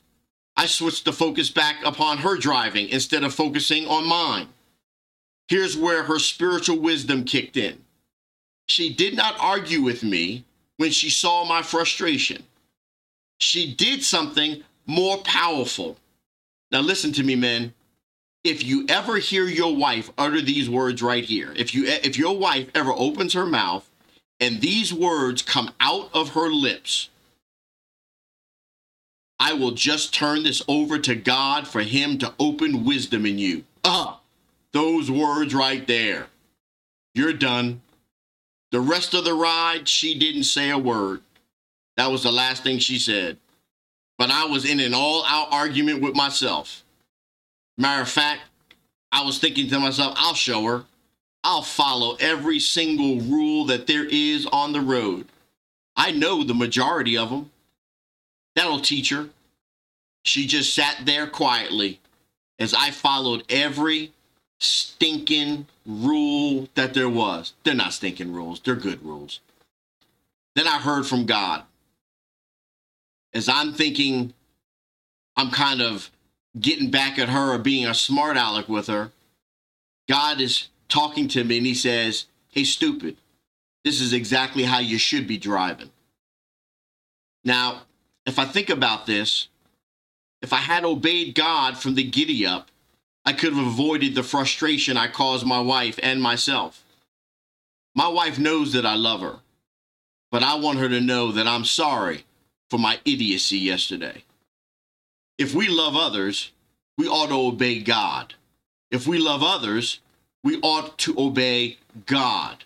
[0.57, 4.48] I switched the focus back upon her driving instead of focusing on mine.
[5.48, 7.85] Here's where her spiritual wisdom kicked in.
[8.66, 10.44] She did not argue with me
[10.77, 12.42] when she saw my frustration.
[13.38, 15.96] She did something more powerful.
[16.72, 17.72] Now, listen to me, men.
[18.44, 22.37] If you ever hear your wife utter these words right here, if you if your
[22.37, 23.88] wife ever opens her mouth
[24.40, 27.11] and these words come out of her lips,
[29.40, 33.64] I will just turn this over to God for him to open wisdom in you.
[33.85, 34.20] Ah,
[34.72, 36.27] those words right there.
[37.14, 37.83] You're done.
[38.70, 41.22] The rest of the ride, she didn't say a word.
[41.96, 43.38] That was the last thing she said.
[44.18, 46.85] But I was in an all out argument with myself.
[47.79, 48.43] Matter of fact,
[49.12, 50.85] I was thinking to myself, I'll show her.
[51.45, 55.26] I'll follow every single rule that there is on the road.
[55.97, 57.51] I know the majority of them.
[58.57, 59.29] That'll teach her.
[60.24, 62.01] She just sat there quietly
[62.59, 64.12] as I followed every
[64.59, 67.55] stinking rule that there was.
[67.62, 69.41] They're not stinking rules, they're good rules.
[70.57, 71.62] Then I heard from God.
[73.33, 74.35] As I'm thinking,
[75.37, 76.11] I'm kind of
[76.59, 79.12] getting back at her or being a smart aleck with her.
[80.09, 83.16] God is talking to me and he says, Hey, stupid,
[83.84, 85.90] this is exactly how you should be driving.
[87.44, 87.82] Now,
[88.26, 89.49] if I think about this,
[90.42, 92.70] if I had obeyed God from the giddy up,
[93.24, 96.84] I could have avoided the frustration I caused my wife and myself.
[97.94, 99.40] My wife knows that I love her,
[100.30, 102.24] but I want her to know that I'm sorry
[102.70, 104.24] for my idiocy yesterday.
[105.39, 106.53] If we love others,
[106.97, 108.34] we ought to obey God.
[108.91, 110.01] If we love others,
[110.43, 112.64] we ought to obey God.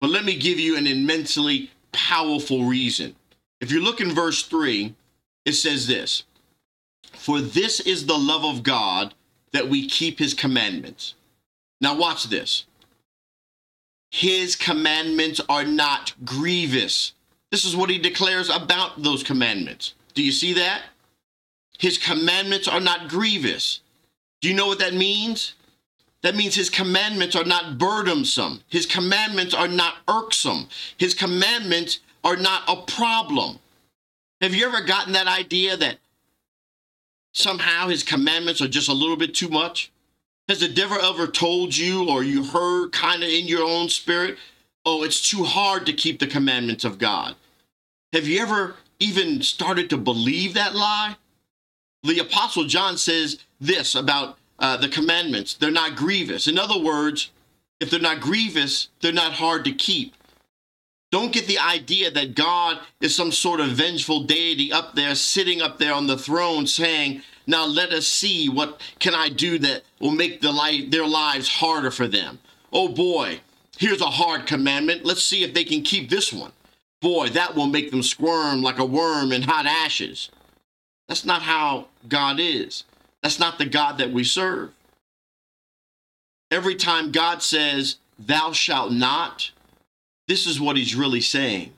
[0.00, 3.14] But let me give you an immensely powerful reason.
[3.60, 4.94] If you look in verse 3,
[5.44, 6.24] it says this
[7.12, 9.14] For this is the love of God
[9.52, 11.14] that we keep his commandments.
[11.80, 12.64] Now, watch this.
[14.10, 17.12] His commandments are not grievous.
[17.50, 19.94] This is what he declares about those commandments.
[20.14, 20.82] Do you see that?
[21.82, 23.80] His commandments are not grievous.
[24.40, 25.54] Do you know what that means?
[26.22, 28.60] That means his commandments are not burdensome.
[28.68, 30.68] His commandments are not irksome.
[30.96, 33.58] His commandments are not a problem.
[34.40, 35.98] Have you ever gotten that idea that
[37.32, 39.90] somehow his commandments are just a little bit too much?
[40.48, 44.38] Has the devil ever told you or you heard kind of in your own spirit,
[44.86, 47.34] oh, it's too hard to keep the commandments of God?
[48.12, 51.16] Have you ever even started to believe that lie?
[52.02, 56.46] The Apostle John says this about uh, the commandments they're not grievous.
[56.46, 57.30] In other words,
[57.80, 60.14] if they're not grievous, they're not hard to keep.
[61.12, 65.60] Don't get the idea that God is some sort of vengeful deity up there, sitting
[65.60, 69.82] up there on the throne saying, now let us see what can I do that
[70.00, 72.38] will make the life, their lives harder for them.
[72.72, 73.40] Oh boy,
[73.76, 75.04] here's a hard commandment.
[75.04, 76.52] Let's see if they can keep this one.
[77.00, 80.30] Boy, that will make them squirm like a worm in hot ashes.
[81.12, 82.84] That's not how God is.
[83.22, 84.70] That's not the God that we serve.
[86.50, 89.50] Every time God says, Thou shalt not,
[90.26, 91.74] this is what he's really saying.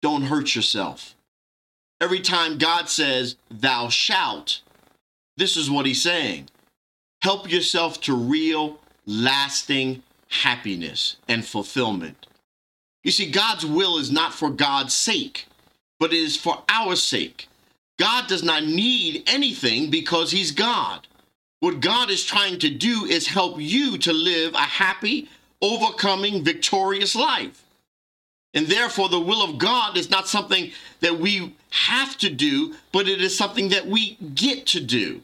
[0.00, 1.16] Don't hurt yourself.
[2.00, 4.60] Every time God says, Thou shalt,
[5.36, 6.48] this is what he's saying.
[7.20, 12.28] Help yourself to real, lasting happiness and fulfillment.
[13.02, 15.48] You see, God's will is not for God's sake,
[15.98, 17.48] but it is for our sake.
[17.98, 21.06] God does not need anything because he's God.
[21.60, 25.28] What God is trying to do is help you to live a happy,
[25.60, 27.62] overcoming, victorious life.
[28.54, 33.08] And therefore, the will of God is not something that we have to do, but
[33.08, 35.22] it is something that we get to do.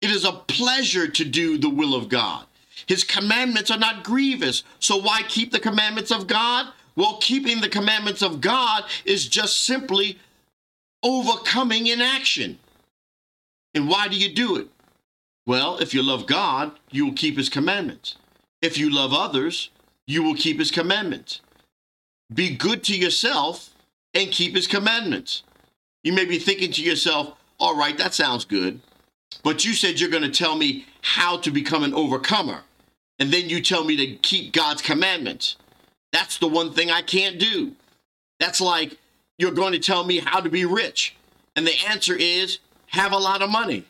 [0.00, 2.44] It is a pleasure to do the will of God.
[2.86, 4.62] His commandments are not grievous.
[4.80, 6.66] So why keep the commandments of God?
[6.94, 10.18] Well, keeping the commandments of God is just simply
[11.02, 12.58] overcoming in action.
[13.74, 14.68] And why do you do it?
[15.46, 18.16] Well, if you love God, you will keep his commandments.
[18.60, 19.70] If you love others,
[20.06, 21.40] you will keep his commandments.
[22.32, 23.70] Be good to yourself
[24.14, 25.42] and keep his commandments.
[26.02, 28.80] You may be thinking to yourself, all right, that sounds good.
[29.42, 32.62] But you said you're going to tell me how to become an overcomer.
[33.18, 35.56] And then you tell me to keep God's commandments.
[36.12, 37.72] That's the one thing I can't do.
[38.38, 38.96] That's like
[39.38, 41.16] you're going to tell me how to be rich.
[41.56, 42.58] And the answer is
[42.88, 43.84] have a lot of money.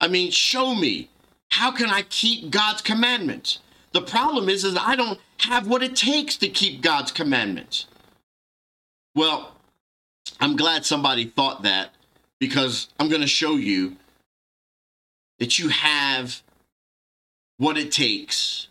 [0.00, 1.10] I mean, show me.
[1.50, 3.60] How can I keep God's commandments?
[3.92, 7.86] The problem is, is I don't have what it takes to keep God's commandments.
[9.14, 9.54] Well,
[10.40, 11.90] I'm glad somebody thought that
[12.38, 13.96] because I'm going to show you
[15.38, 16.42] that you have
[17.58, 18.68] what it takes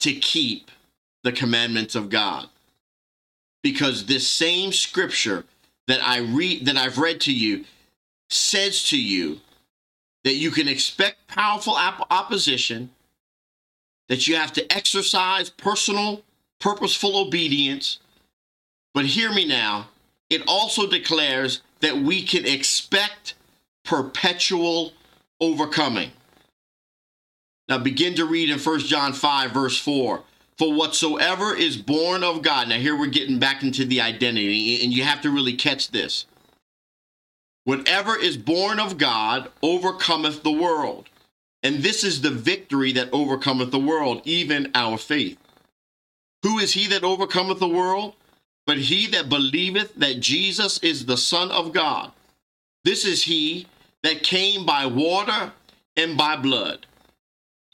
[0.00, 0.70] to keep
[1.22, 2.48] the commandments of God.
[3.62, 5.44] Because this same scripture
[5.88, 7.64] that I read that I've read to you
[8.30, 9.40] says to you
[10.24, 12.90] that you can expect powerful op- opposition,
[14.08, 16.22] that you have to exercise personal,
[16.60, 17.98] purposeful obedience.
[18.94, 19.88] But hear me now,
[20.30, 23.34] it also declares that we can expect
[23.84, 24.92] perpetual
[25.40, 26.10] overcoming.
[27.68, 30.22] Now begin to read in 1 John 5, verse 4.
[30.58, 32.68] For whatsoever is born of God.
[32.68, 36.26] Now, here we're getting back into the identity, and you have to really catch this.
[37.64, 41.08] Whatever is born of God overcometh the world.
[41.62, 45.38] And this is the victory that overcometh the world, even our faith.
[46.42, 48.14] Who is he that overcometh the world?
[48.66, 52.12] But he that believeth that Jesus is the Son of God.
[52.84, 53.66] This is he
[54.02, 55.52] that came by water
[55.96, 56.86] and by blood.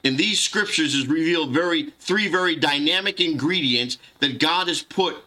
[0.05, 5.17] In these scriptures is revealed very three very dynamic ingredients that God has put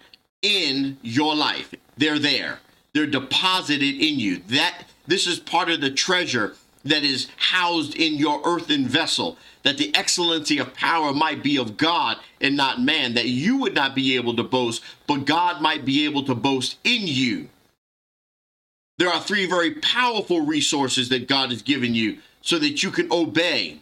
[0.41, 1.75] in your life.
[1.97, 2.61] They're there.
[2.95, 4.39] They're deposited in you.
[4.49, 6.55] That this is part of the treasure
[6.85, 11.77] that is housed in your earthen vessel, that the excellency of power might be of
[11.77, 15.85] God and not man, that you would not be able to boast, but God might
[15.85, 17.49] be able to boast in you.
[18.99, 23.11] There are three very powerful resources that God has given you so that you can
[23.11, 23.81] obey,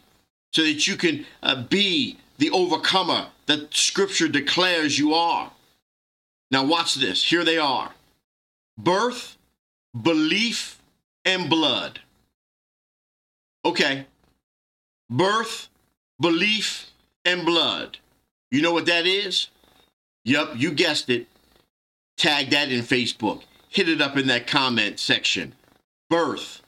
[0.56, 5.52] so that you can uh, be the overcomer that Scripture declares you are.
[6.50, 7.22] Now, watch this.
[7.22, 7.90] Here they are
[8.78, 9.36] birth,
[10.00, 10.80] belief,
[11.26, 12.00] and blood.
[13.66, 14.06] Okay.
[15.10, 15.68] Birth,
[16.18, 16.90] belief,
[17.26, 17.98] and blood.
[18.50, 19.48] You know what that is?
[20.24, 21.26] Yup, you guessed it.
[22.16, 25.54] Tag that in Facebook hit it up in that comment section.
[26.08, 26.62] Birth,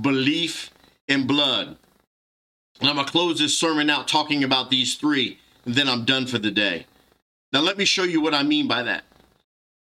[0.00, 0.70] belief,
[1.06, 1.76] and blood.
[2.80, 6.04] And I'm going to close this sermon out talking about these three, and then I'm
[6.04, 6.86] done for the day.
[7.52, 9.04] Now, let me show you what I mean by that.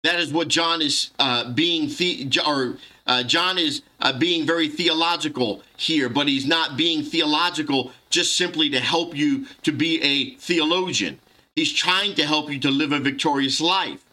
[0.03, 4.69] That is what John is uh, being, the- or uh, John is uh, being very
[4.69, 10.35] theological here, but he's not being theological just simply to help you to be a
[10.35, 11.19] theologian.
[11.55, 14.03] He's trying to help you to live a victorious life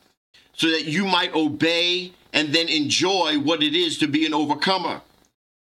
[0.55, 5.03] so that you might obey and then enjoy what it is to be an overcomer.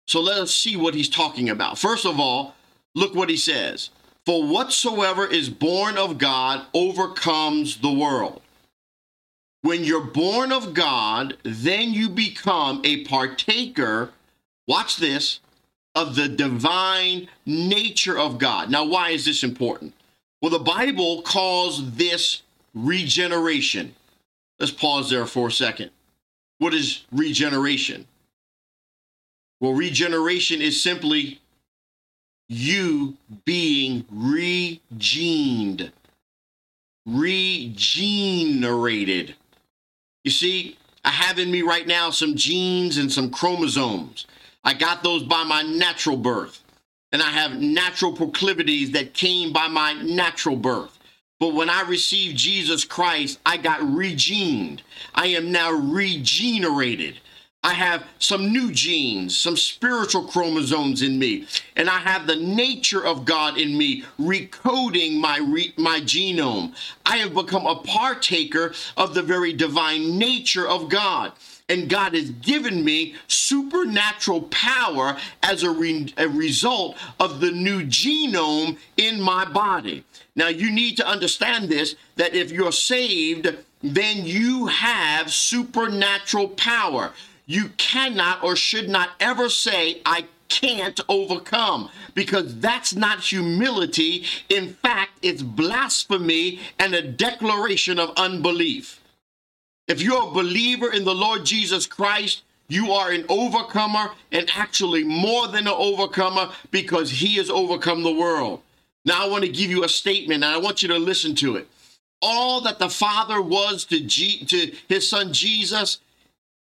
[0.08, 1.78] So let us see what he's talking about.
[1.78, 2.54] First of all,
[2.98, 3.90] look what he says
[4.26, 8.42] For whatsoever is born of God overcomes the world.
[9.62, 14.10] When you're born of God, then you become a partaker,
[14.66, 15.40] watch this,
[15.94, 18.70] of the divine nature of God.
[18.70, 19.94] Now, why is this important?
[20.40, 22.42] Well, the Bible calls this
[22.72, 23.96] regeneration.
[24.60, 25.90] Let's pause there for a second.
[26.58, 28.06] What is regeneration?
[29.60, 31.40] Well, regeneration is simply
[32.48, 35.92] you being regened,
[37.06, 39.34] regenerated.
[40.24, 44.26] You see, I have in me right now some genes and some chromosomes.
[44.64, 46.62] I got those by my natural birth,
[47.12, 50.98] and I have natural proclivities that came by my natural birth.
[51.40, 54.80] But when I received Jesus Christ, I got regened.
[55.14, 57.20] I am now regenerated.
[57.64, 63.04] I have some new genes, some spiritual chromosomes in me, and I have the nature
[63.04, 66.72] of God in me, recoding my re- my genome.
[67.04, 71.32] I have become a partaker of the very divine nature of God.
[71.68, 77.82] And God has given me supernatural power as a, re- a result of the new
[77.82, 80.04] genome in my body.
[80.34, 83.48] Now, you need to understand this that if you're saved,
[83.82, 87.12] then you have supernatural power.
[87.48, 94.24] You cannot or should not ever say, I can't overcome because that's not humility.
[94.50, 99.00] In fact, it's blasphemy and a declaration of unbelief.
[99.88, 105.02] If you're a believer in the Lord Jesus Christ, you are an overcomer and actually
[105.02, 108.60] more than an overcomer because he has overcome the world.
[109.06, 111.56] Now, I want to give you a statement and I want you to listen to
[111.56, 111.66] it.
[112.20, 115.98] All that the Father was to, G- to his son Jesus,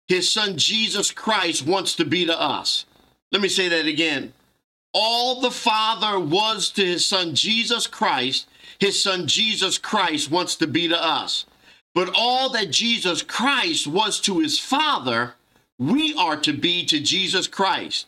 [0.08, 2.86] his son Jesus Christ wants to be to us.
[3.30, 4.32] Let me say that again.
[4.94, 8.46] All the Father was to his son Jesus Christ,
[8.78, 11.46] his son Jesus Christ wants to be to us.
[11.94, 15.34] But all that Jesus Christ was to his Father,
[15.78, 18.06] we are to be to Jesus Christ.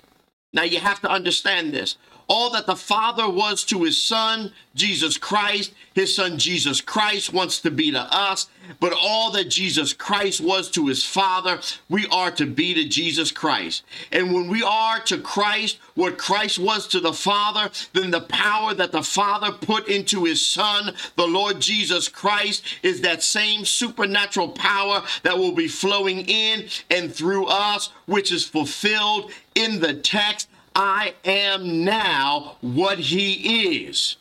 [0.52, 1.96] Now you have to understand this
[2.28, 7.60] all that the Father was to his Son, Jesus Christ, his Son, Jesus Christ, wants
[7.60, 8.48] to be to us.
[8.80, 13.30] But all that Jesus Christ was to his Father, we are to be to Jesus
[13.30, 13.84] Christ.
[14.10, 18.74] And when we are to Christ, what Christ was to the Father, then the power
[18.74, 24.48] that the Father put into his Son, the Lord Jesus Christ, is that same supernatural
[24.48, 30.48] power that will be flowing in and through us, which is fulfilled in the text
[30.74, 34.16] I am now what he is.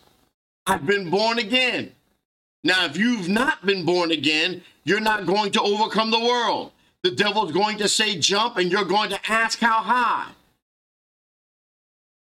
[0.68, 1.93] I've been born again.
[2.64, 6.72] Now, if you've not been born again, you're not going to overcome the world.
[7.01, 10.30] The devil's going to say jump, and you're going to ask how high.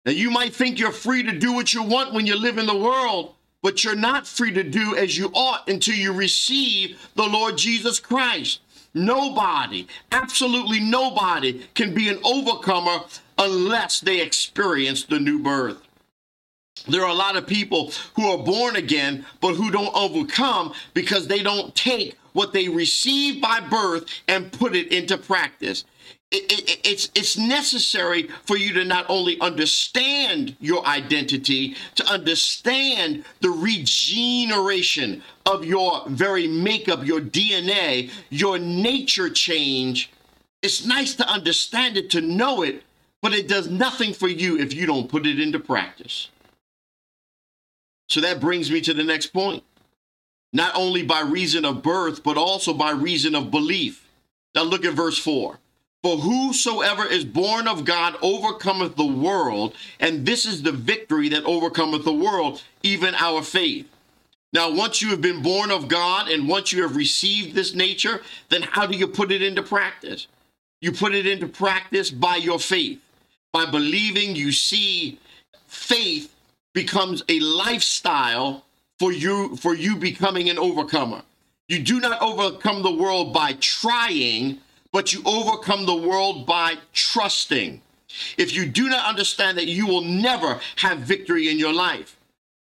[0.05, 2.67] Now, you might think you're free to do what you want when you live in
[2.67, 7.27] the world, but you're not free to do as you ought until you receive the
[7.27, 8.61] Lord Jesus Christ.
[8.93, 13.01] Nobody, absolutely nobody, can be an overcomer
[13.39, 15.83] unless they experience the new birth.
[16.89, 21.27] There are a lot of people who are born again, but who don't overcome because
[21.27, 25.85] they don't take what they receive by birth and put it into practice.
[26.31, 33.25] It, it, it's it's necessary for you to not only understand your identity, to understand
[33.41, 40.11] the regeneration of your very makeup, your DNA, your nature change.
[40.63, 42.83] It's nice to understand it, to know it,
[43.27, 46.29] but it does nothing for you if you don't put it into practice.
[48.09, 49.65] So that brings me to the next point.
[50.53, 54.09] Not only by reason of birth, but also by reason of belief.
[54.55, 55.59] Now look at verse 4.
[56.05, 61.43] For whosoever is born of God overcometh the world, and this is the victory that
[61.47, 63.89] overcometh the world, even our faith.
[64.53, 68.23] Now, once you have been born of God and once you have received this nature,
[68.51, 70.29] then how do you put it into practice?
[70.81, 73.01] You put it into practice by your faith
[73.57, 75.19] by believing you see
[75.67, 76.35] faith
[76.75, 78.67] becomes a lifestyle
[78.99, 81.23] for you for you becoming an overcomer.
[81.67, 84.59] You do not overcome the world by trying,
[84.93, 87.81] but you overcome the world by trusting.
[88.37, 92.15] If you do not understand that you will never have victory in your life.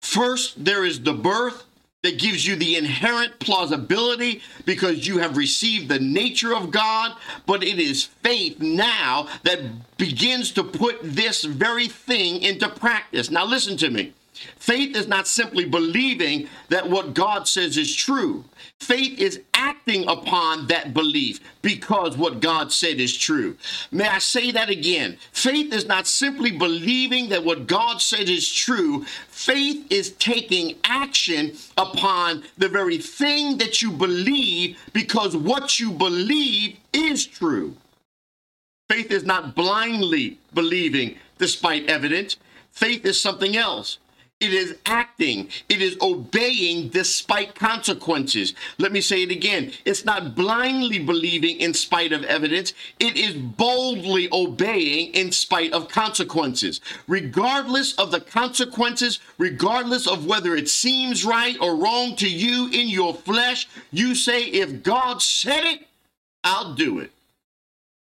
[0.02, 1.64] First, there is the birth,
[2.04, 7.64] that gives you the inherent plausibility because you have received the nature of God, but
[7.64, 9.60] it is faith now that
[9.98, 13.30] begins to put this very thing into practice.
[13.30, 14.14] Now, listen to me.
[14.58, 18.46] Faith is not simply believing that what God says is true.
[18.80, 23.56] Faith is acting upon that belief because what God said is true.
[23.92, 25.18] May I say that again?
[25.32, 29.06] Faith is not simply believing that what God said is true.
[29.28, 36.78] Faith is taking action upon the very thing that you believe because what you believe
[36.94, 37.76] is true.
[38.90, 42.38] Faith is not blindly believing despite evidence.
[42.72, 44.00] Faith is something else.
[44.42, 45.50] It is acting.
[45.70, 48.56] It is obeying despite consequences.
[48.80, 49.72] Let me say it again.
[49.86, 52.74] It's not blindly believing in spite of evidence.
[53.00, 56.82] It is boldly obeying in spite of consequences.
[57.08, 62.90] Regardless of the consequences, regardless of whether it seems right or wrong to you in
[62.90, 65.88] your flesh, you say, if God said it,
[66.44, 67.12] I'll do it.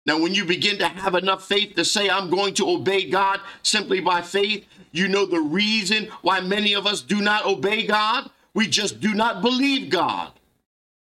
[0.05, 3.41] Now, when you begin to have enough faith to say, I'm going to obey God
[3.61, 8.29] simply by faith, you know the reason why many of us do not obey God?
[8.53, 10.31] We just do not believe God.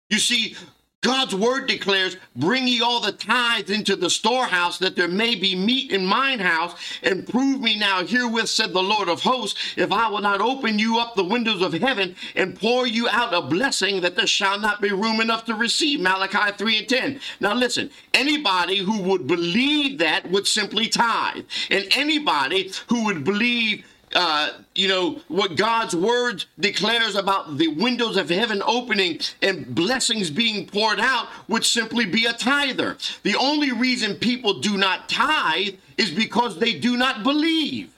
[0.09, 0.55] You see,
[1.03, 5.53] God's word declares, Bring ye all the tithes into the storehouse, that there may be
[5.53, 9.91] meat in mine house, and prove me now herewith, said the Lord of hosts, if
[9.91, 13.41] I will not open you up the windows of heaven and pour you out a
[13.41, 15.99] blessing, that there shall not be room enough to receive.
[15.99, 17.19] Malachi 3 and 10.
[17.41, 21.43] Now listen, anybody who would believe that would simply tithe.
[21.69, 23.85] And anybody who would believe
[24.15, 30.29] uh, you know, what God's word declares about the windows of heaven opening and blessings
[30.29, 32.97] being poured out would simply be a tither.
[33.23, 37.91] The only reason people do not tithe is because they do not believe.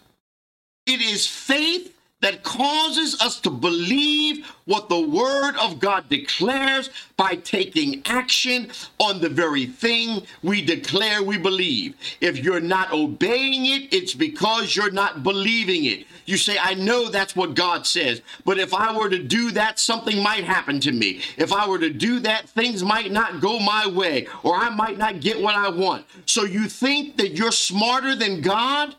[0.85, 1.94] It is faith
[2.25, 9.21] that causes us to believe what the Word of God declares by taking action on
[9.21, 11.93] the very thing we declare we believe.
[12.21, 16.07] If you're not obeying it, it's because you're not believing it.
[16.25, 19.77] You say, I know that's what God says, but if I were to do that,
[19.77, 21.21] something might happen to me.
[21.37, 24.97] If I were to do that, things might not go my way, or I might
[24.97, 26.07] not get what I want.
[26.25, 28.95] So you think that you're smarter than God?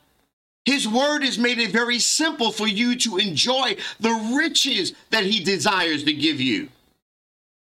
[0.67, 5.43] His word has made it very simple for you to enjoy the riches that he
[5.43, 6.69] desires to give you.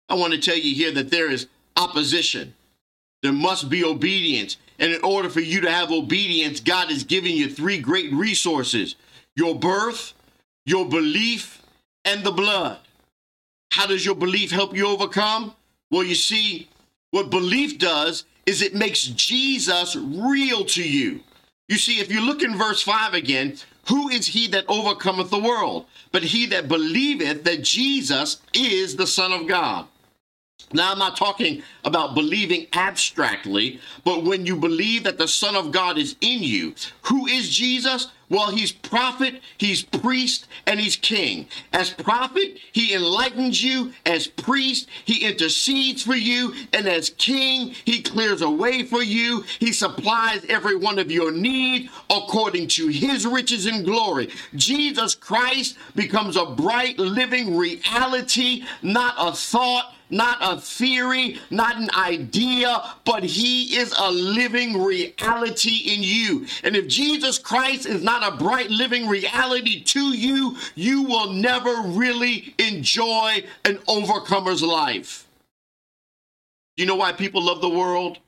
[0.08, 1.46] I want to tell you here that there is
[1.76, 2.54] opposition.
[3.22, 4.56] There must be obedience.
[4.80, 8.96] And in order for you to have obedience, God has given you three great resources
[9.36, 10.14] your birth,
[10.66, 11.62] your belief,
[12.04, 12.78] and the blood.
[13.70, 15.54] How does your belief help you overcome?
[15.90, 16.68] Well, you see,
[17.12, 21.20] what belief does is it makes Jesus real to you.
[21.68, 23.58] You see, if you look in verse 5 again,
[23.88, 25.86] who is he that overcometh the world?
[26.12, 29.86] But he that believeth that Jesus is the Son of God.
[30.72, 35.72] Now, I'm not talking about believing abstractly, but when you believe that the Son of
[35.72, 38.08] God is in you, who is Jesus?
[38.28, 41.48] Well, he's prophet, he's priest, and he's king.
[41.72, 43.94] As prophet, he enlightens you.
[44.04, 46.54] As priest, he intercedes for you.
[46.74, 49.44] And as king, he clears a way for you.
[49.58, 54.28] He supplies every one of your need according to his riches and glory.
[54.54, 61.90] Jesus Christ becomes a bright, living reality, not a thought not a theory, not an
[61.96, 66.46] idea, but he is a living reality in you.
[66.62, 71.82] And if Jesus Christ is not a bright living reality to you, you will never
[71.86, 75.26] really enjoy an overcomer's life.
[76.76, 78.18] Do you know why people love the world?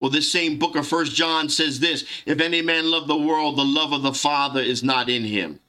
[0.00, 3.56] Well, this same book of First John says this if any man love the world,
[3.56, 5.60] the love of the Father is not in him.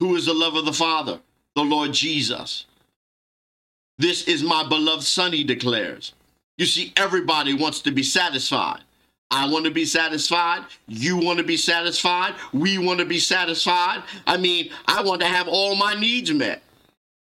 [0.00, 1.20] Who is the love of the Father?
[1.54, 2.66] The Lord Jesus.
[3.98, 6.12] This is my beloved son, he declares.
[6.58, 8.80] You see, everybody wants to be satisfied.
[9.30, 10.64] I want to be satisfied.
[10.86, 12.34] You want to be satisfied.
[12.52, 14.02] We want to be satisfied.
[14.26, 16.62] I mean, I want to have all my needs met.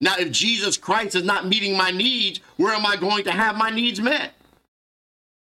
[0.00, 3.56] Now, if Jesus Christ is not meeting my needs, where am I going to have
[3.56, 4.32] my needs met?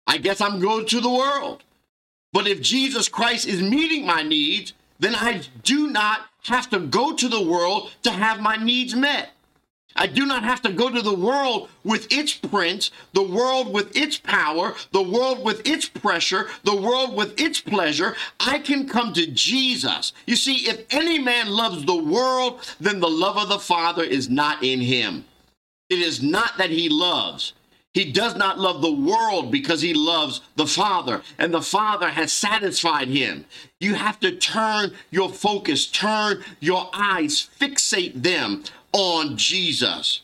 [0.08, 1.64] I guess I'm going to the world.
[2.32, 7.14] But if Jesus Christ is meeting my needs, then I do not have to go
[7.14, 9.32] to the world to have my needs met.
[9.96, 13.96] I do not have to go to the world with its prince, the world with
[13.96, 18.16] its power, the world with its pressure, the world with its pleasure.
[18.40, 20.12] I can come to Jesus.
[20.26, 24.30] You see, if any man loves the world, then the love of the Father is
[24.30, 25.26] not in him.
[25.90, 27.54] It is not that he loves.
[27.94, 32.34] He does not love the world because he loves the Father, and the Father has
[32.34, 33.46] satisfied him.
[33.80, 38.66] You have to turn your focus, turn your eyes, fixate them
[38.96, 40.22] on Jesus.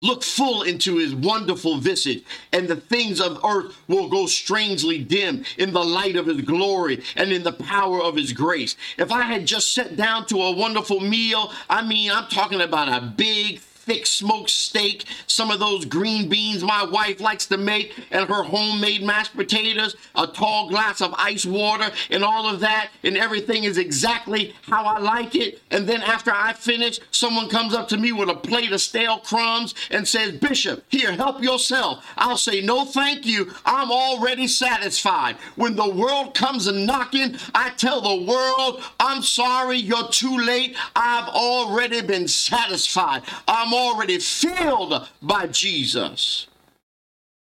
[0.00, 5.44] Look full into his wonderful visage, and the things of earth will go strangely dim
[5.56, 8.76] in the light of his glory and in the power of his grace.
[8.96, 12.88] If I had just sat down to a wonderful meal, I mean, I'm talking about
[12.88, 17.94] a big, thick smoked steak, some of those green beans my wife likes to make,
[18.10, 22.90] and her homemade mashed potatoes, a tall glass of ice water, and all of that,
[23.02, 25.62] and everything is exactly how I like it.
[25.70, 29.18] And then after I finish, someone comes up to me with a plate of stale
[29.18, 32.04] crumbs and says, Bishop, here, help yourself.
[32.18, 33.52] I'll say, No, thank you.
[33.64, 35.36] I'm already satisfied.
[35.56, 40.76] When the world comes a knocking, I tell the world, I'm sorry, you're too late.
[40.94, 43.22] I've already been satisfied.
[43.46, 46.46] I'm already filled by Jesus.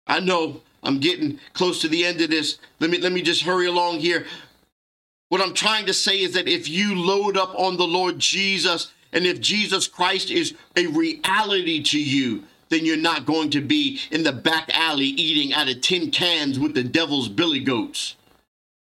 [0.06, 2.60] I know I'm getting close to the end of this.
[2.80, 4.26] Let me let me just hurry along here.
[5.30, 8.94] What I'm trying to say is that if you load up on the Lord Jesus
[9.12, 14.00] and if Jesus Christ is a reality to you, then you're not going to be
[14.12, 18.16] in the back alley eating out of tin cans with the devil's billy goats.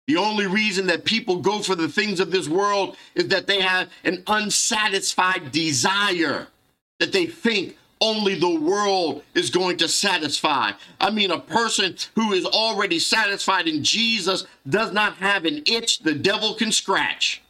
[0.07, 3.61] The only reason that people go for the things of this world is that they
[3.61, 6.47] have an unsatisfied desire
[7.03, 10.71] that they think only the world is going to satisfy.
[11.01, 15.99] I mean, a person who is already satisfied in Jesus does not have an itch
[15.99, 17.41] the devil can scratch.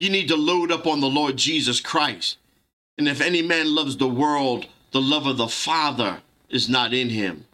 [0.00, 2.36] You need to load up on the Lord Jesus Christ.
[2.98, 6.18] And if any man loves the world, the love of the Father
[6.50, 7.44] is not in him.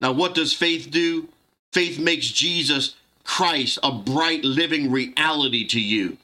[0.00, 1.28] Now, what does faith do?
[1.72, 6.16] Faith makes Jesus Christ a bright living reality to you.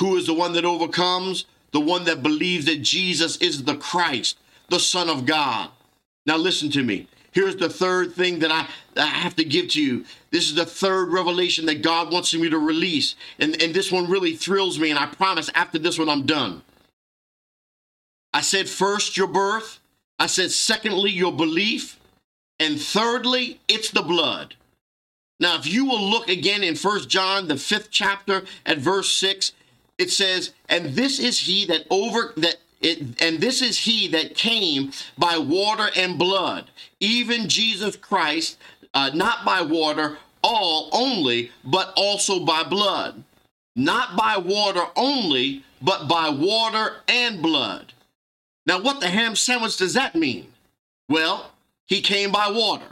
[0.00, 1.46] Who is the one that overcomes?
[1.74, 5.70] The one that believes that Jesus is the Christ, the Son of God.
[6.24, 7.08] Now, listen to me.
[7.32, 10.04] Here's the third thing that I, I have to give to you.
[10.30, 13.16] This is the third revelation that God wants me to release.
[13.40, 14.90] And, and this one really thrills me.
[14.90, 16.62] And I promise after this one, I'm done.
[18.32, 19.80] I said, first, your birth.
[20.20, 21.98] I said, secondly, your belief.
[22.60, 24.54] And thirdly, it's the blood.
[25.40, 29.50] Now, if you will look again in First John, the fifth chapter, at verse 6,
[29.98, 34.34] it says, and this is he that over that it, and this is he that
[34.34, 36.70] came by water and blood,
[37.00, 38.58] even Jesus Christ,
[38.92, 43.24] uh, not by water all only, but also by blood.
[43.74, 47.92] Not by water only, but by water and blood.
[48.66, 50.52] Now, what the ham sandwich does that mean?
[51.08, 51.52] Well,
[51.86, 52.86] he came by water.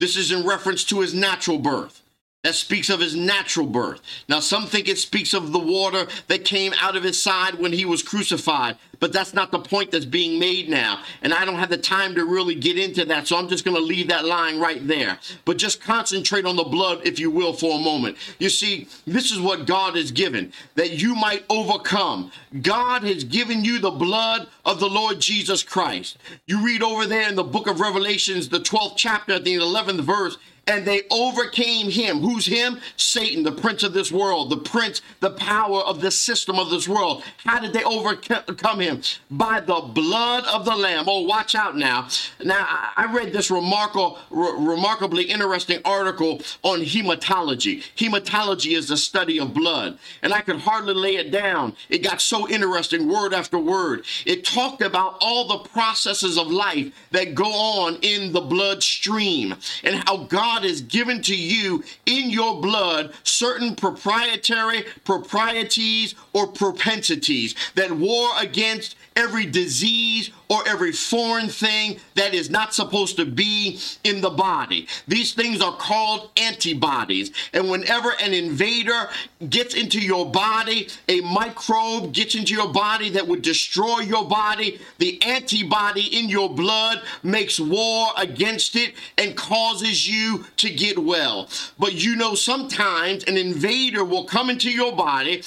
[0.00, 2.02] This is in reference to his natural birth
[2.46, 4.00] that speaks of his natural birth.
[4.28, 7.72] Now, some think it speaks of the water that came out of his side when
[7.72, 11.02] he was crucified, but that's not the point that's being made now.
[11.22, 13.76] And I don't have the time to really get into that, so I'm just going
[13.76, 15.18] to leave that line right there.
[15.44, 18.16] But just concentrate on the blood, if you will, for a moment.
[18.38, 22.30] You see, this is what God has given that you might overcome.
[22.62, 26.16] God has given you the blood of the Lord Jesus Christ.
[26.46, 30.38] You read over there in the book of Revelations, the 12th chapter, the 11th verse
[30.66, 32.18] and they overcame him.
[32.18, 32.80] Who's him?
[32.96, 36.88] Satan, the prince of this world, the prince, the power of the system of this
[36.88, 37.22] world.
[37.44, 39.02] How did they overcome him?
[39.30, 41.04] By the blood of the Lamb.
[41.06, 42.08] Oh, watch out now.
[42.42, 47.84] Now, I read this remarkable, remarkably interesting article on hematology.
[47.96, 51.76] Hematology is the study of blood, and I could hardly lay it down.
[51.88, 54.04] It got so interesting, word after word.
[54.24, 59.54] It talked about all the processes of life that go on in the bloodstream
[59.84, 66.46] and how God God has given to you in your blood certain proprietary proprieties or
[66.46, 73.24] propensities that war against every disease or every foreign thing that is not supposed to
[73.24, 74.86] be in the body.
[75.08, 77.32] These things are called antibodies.
[77.52, 79.08] And whenever an invader
[79.48, 84.80] gets into your body, a microbe gets into your body that would destroy your body,
[84.98, 91.48] the antibody in your blood makes war against it and causes you to get well.
[91.78, 95.42] But you know, sometimes an invader will come into your body,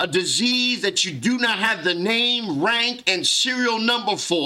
[0.00, 4.37] a disease that you do not have the name, rank, and serial number for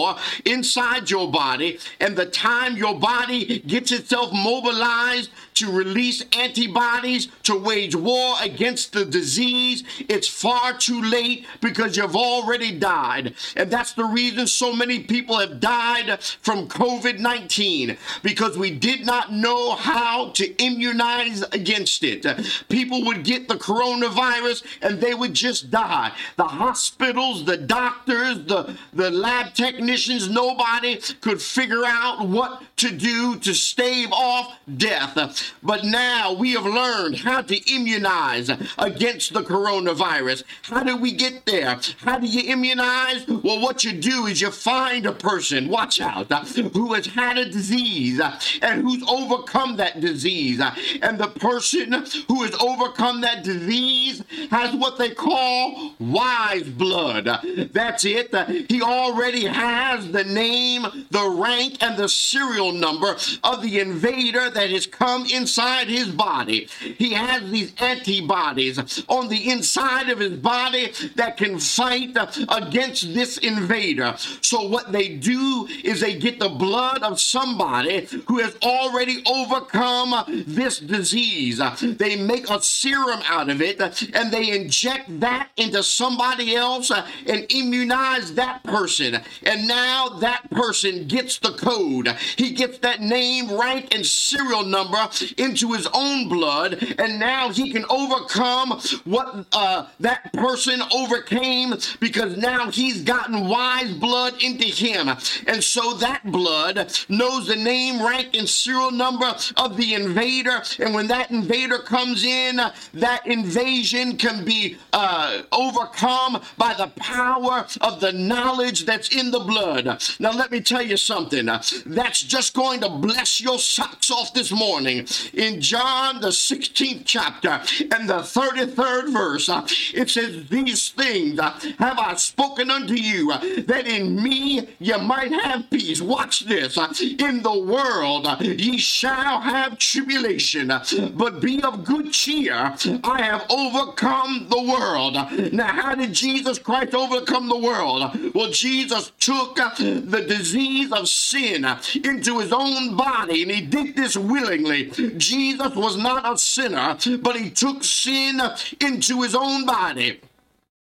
[0.44, 7.56] inside your body, and the time your body gets itself mobilized to release antibodies to
[7.56, 13.34] wage war against the disease, it's far too late because you've already died.
[13.56, 19.04] And that's the reason so many people have died from COVID 19 because we did
[19.06, 22.26] not know how to immunize against it.
[22.68, 26.12] People would get the coronavirus and they would just die.
[26.36, 32.90] The hospitals, the doctors, the, the lab technicians, technicians, nobody could figure out what to
[32.90, 35.52] do to stave off death.
[35.62, 40.44] But now we have learned how to immunize against the coronavirus.
[40.62, 41.80] How do we get there?
[41.98, 43.26] How do you immunize?
[43.26, 47.44] Well, what you do is you find a person, watch out, who has had a
[47.44, 48.20] disease
[48.60, 50.60] and who's overcome that disease.
[51.02, 51.92] And the person
[52.28, 57.24] who has overcome that disease has what they call wise blood.
[57.72, 58.32] That's it.
[58.70, 59.71] He already has
[60.12, 65.88] the name, the rank, and the serial number of the invader that has come inside
[65.88, 66.68] his body.
[66.80, 72.16] He has these antibodies on the inside of his body that can fight
[72.48, 74.14] against this invader.
[74.40, 80.44] So, what they do is they get the blood of somebody who has already overcome
[80.46, 81.60] this disease.
[81.80, 83.80] They make a serum out of it
[84.14, 89.20] and they inject that into somebody else and immunize that person.
[89.42, 92.08] And now that person gets the code.
[92.36, 97.72] He gets that name, rank, and serial number into his own blood, and now he
[97.72, 105.08] can overcome what uh, that person overcame because now he's gotten wise blood into him.
[105.46, 110.62] And so that blood knows the name, rank, and serial number of the invader.
[110.78, 112.56] And when that invader comes in,
[112.94, 119.40] that invasion can be uh, overcome by the power of the knowledge that's in the
[119.40, 119.51] blood.
[119.52, 121.46] Now, let me tell you something.
[121.46, 125.06] That's just going to bless your socks off this morning.
[125.34, 127.60] In John, the 16th chapter
[127.94, 129.50] and the 33rd verse,
[129.94, 133.32] it says, These things have I spoken unto you,
[133.64, 136.00] that in me you might have peace.
[136.00, 136.76] Watch this.
[137.00, 140.72] In the world ye shall have tribulation,
[141.14, 142.74] but be of good cheer.
[143.04, 145.14] I have overcome the world.
[145.52, 148.34] Now, how did Jesus Christ overcome the world?
[148.34, 151.64] Well, Jesus took Uh, the disease of sin
[152.04, 154.90] into his own body, and he did this willingly.
[155.16, 158.40] Jesus was not a sinner, but he took sin
[158.80, 160.20] into his own body.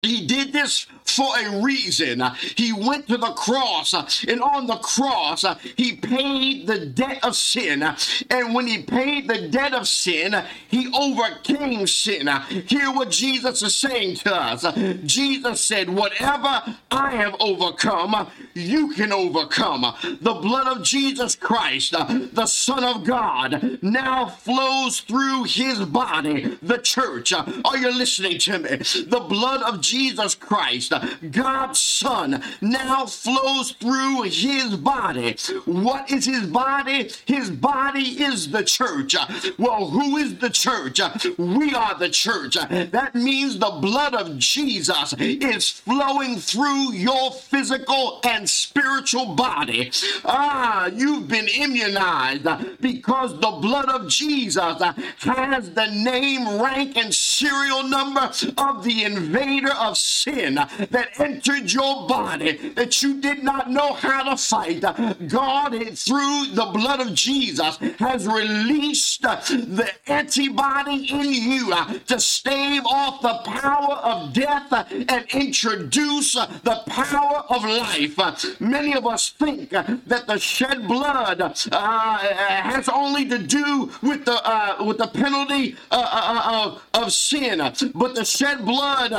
[0.03, 2.23] He did this for a reason.
[2.57, 3.95] He went to the cross,
[4.25, 5.45] and on the cross,
[5.77, 7.85] he paid the debt of sin.
[8.29, 12.27] And when he paid the debt of sin, he overcame sin.
[12.67, 14.67] Hear what Jesus is saying to us.
[15.05, 19.83] Jesus said, Whatever I have overcome, you can overcome.
[20.21, 26.79] The blood of Jesus Christ, the Son of God, now flows through his body, the
[26.79, 27.33] church.
[27.33, 28.69] Are you listening to me?
[29.07, 29.92] The blood of Jesus
[30.41, 30.93] Christ,
[31.31, 35.37] God's Son, now flows through his body.
[35.65, 37.11] What is his body?
[37.27, 39.15] His body is the church.
[39.59, 41.01] Well, who is the church?
[41.39, 42.55] We are the church.
[42.55, 49.91] That means the blood of Jesus is flowing through your physical and spiritual body.
[50.25, 52.47] Ah, you've been immunized
[52.81, 54.83] because the blood of Jesus
[55.19, 62.07] has the name, rank, and serial number of the invader of sin that entered your
[62.07, 64.81] body that you did not know how to fight.
[65.29, 71.75] God, through the blood of Jesus, has released the antibody in you
[72.07, 78.61] to stave off the power of death and introduce the power of life.
[78.61, 84.41] Many of us think that the shed blood uh, has only to do with the
[84.45, 87.59] uh, with the penalty uh, uh, uh of, of sin,
[87.95, 89.13] but the shed blood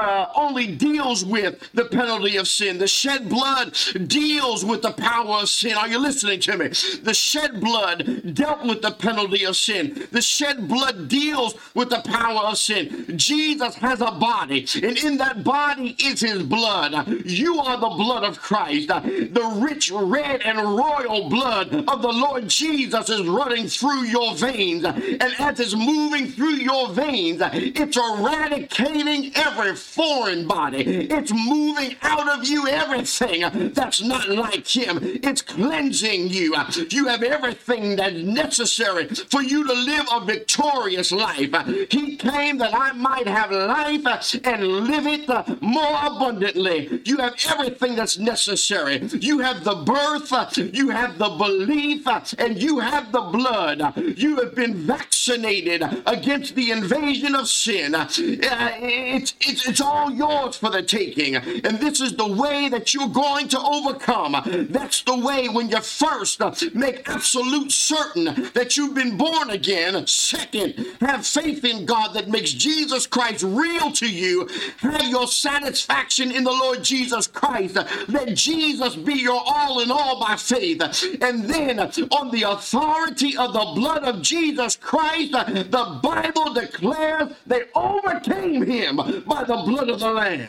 [0.00, 2.78] uh, only deals with the penalty of sin.
[2.78, 3.76] The shed blood
[4.06, 5.74] deals with the power of sin.
[5.74, 6.68] Are you listening to me?
[7.02, 10.08] The shed blood dealt with the penalty of sin.
[10.10, 13.16] The shed blood deals with the power of sin.
[13.16, 17.08] Jesus has a body, and in that body is his blood.
[17.26, 18.88] You are the blood of Christ.
[18.88, 24.84] The rich, red, and royal blood of the Lord Jesus is running through your veins.
[24.84, 31.08] And as it's moving through your veins, it's eradicating every foreign body.
[31.10, 34.98] It's moving out of you everything that's not like Him.
[35.02, 36.54] It's cleansing you.
[36.90, 41.54] You have everything that's necessary for you to live a victorious life.
[41.90, 47.00] He came that I might have life and live it more abundantly.
[47.04, 48.98] You have everything that's necessary.
[49.12, 52.06] You have the birth, you have the belief,
[52.38, 53.96] and you have the blood.
[54.18, 57.94] You have been vaccinated against the invasion of sin.
[57.94, 61.36] Uh, it's, it's, it's all yours for the taking.
[61.36, 64.36] And this is the way that you're going to overcome.
[64.68, 66.40] That's the way when you first
[66.74, 70.06] make absolute certain that you've been born again.
[70.08, 74.48] Second, have faith in God that makes Jesus Christ real to you.
[74.78, 77.78] Have your satisfaction in the Lord Jesus Christ.
[78.08, 80.80] Let Jesus be your all in all by faith.
[81.22, 87.62] And then, on the authority of the blood of Jesus Christ, the Bible declares they
[87.74, 88.96] overcame him
[89.26, 90.48] by the blood of the Lamb.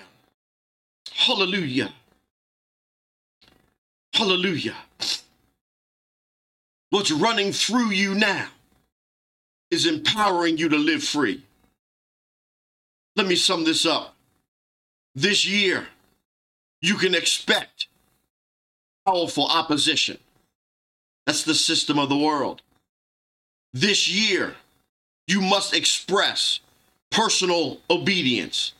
[1.12, 1.94] Hallelujah.
[4.14, 4.76] Hallelujah.
[6.90, 8.48] What's running through you now
[9.72, 11.44] is empowering you to live free.
[13.16, 14.16] Let me sum this up.
[15.16, 15.88] This year,
[16.82, 17.88] you can expect
[19.06, 20.18] powerful opposition.
[21.26, 22.62] That's the system of the world.
[23.74, 24.56] This year,
[25.28, 26.60] you must express
[27.10, 28.74] personal obedience,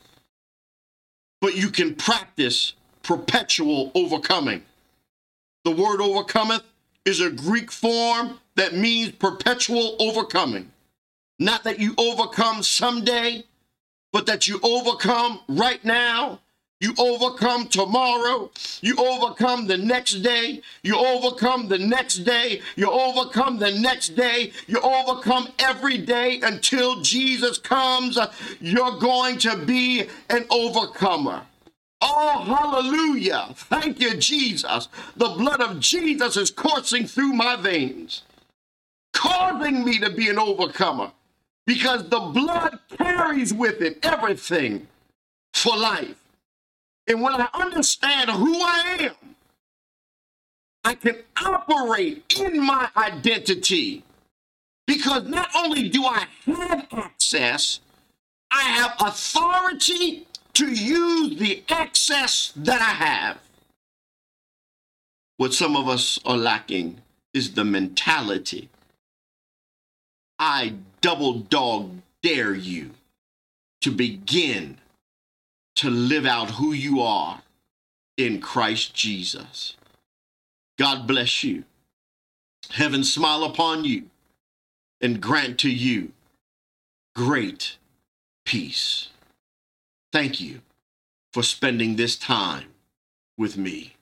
[1.42, 4.62] but you can practice perpetual overcoming.
[5.64, 6.62] The word overcometh
[7.04, 10.70] is a Greek form that means perpetual overcoming.
[11.40, 13.42] Not that you overcome someday,
[14.12, 16.41] but that you overcome right now.
[16.82, 18.50] You overcome tomorrow.
[18.80, 20.62] You overcome the next day.
[20.82, 22.60] You overcome the next day.
[22.74, 24.50] You overcome the next day.
[24.66, 28.18] You overcome every day until Jesus comes.
[28.60, 31.42] You're going to be an overcomer.
[32.00, 33.50] Oh, hallelujah.
[33.54, 34.88] Thank you, Jesus.
[35.16, 38.22] The blood of Jesus is coursing through my veins,
[39.12, 41.12] causing me to be an overcomer
[41.64, 44.88] because the blood carries with it everything
[45.54, 46.16] for life.
[47.06, 49.36] And when I understand who I am,
[50.84, 54.04] I can operate in my identity
[54.86, 57.80] because not only do I have access,
[58.50, 63.38] I have authority to use the access that I have.
[65.36, 66.98] What some of us are lacking
[67.32, 68.68] is the mentality.
[70.38, 71.90] I double dog
[72.22, 72.90] dare you
[73.80, 74.78] to begin
[75.76, 77.42] to live out who you are
[78.16, 79.76] in Christ Jesus.
[80.78, 81.64] God bless you.
[82.70, 84.10] Heaven smile upon you
[85.00, 86.12] and grant to you
[87.14, 87.76] great
[88.44, 89.08] peace.
[90.12, 90.60] Thank you
[91.32, 92.68] for spending this time
[93.36, 93.96] with me.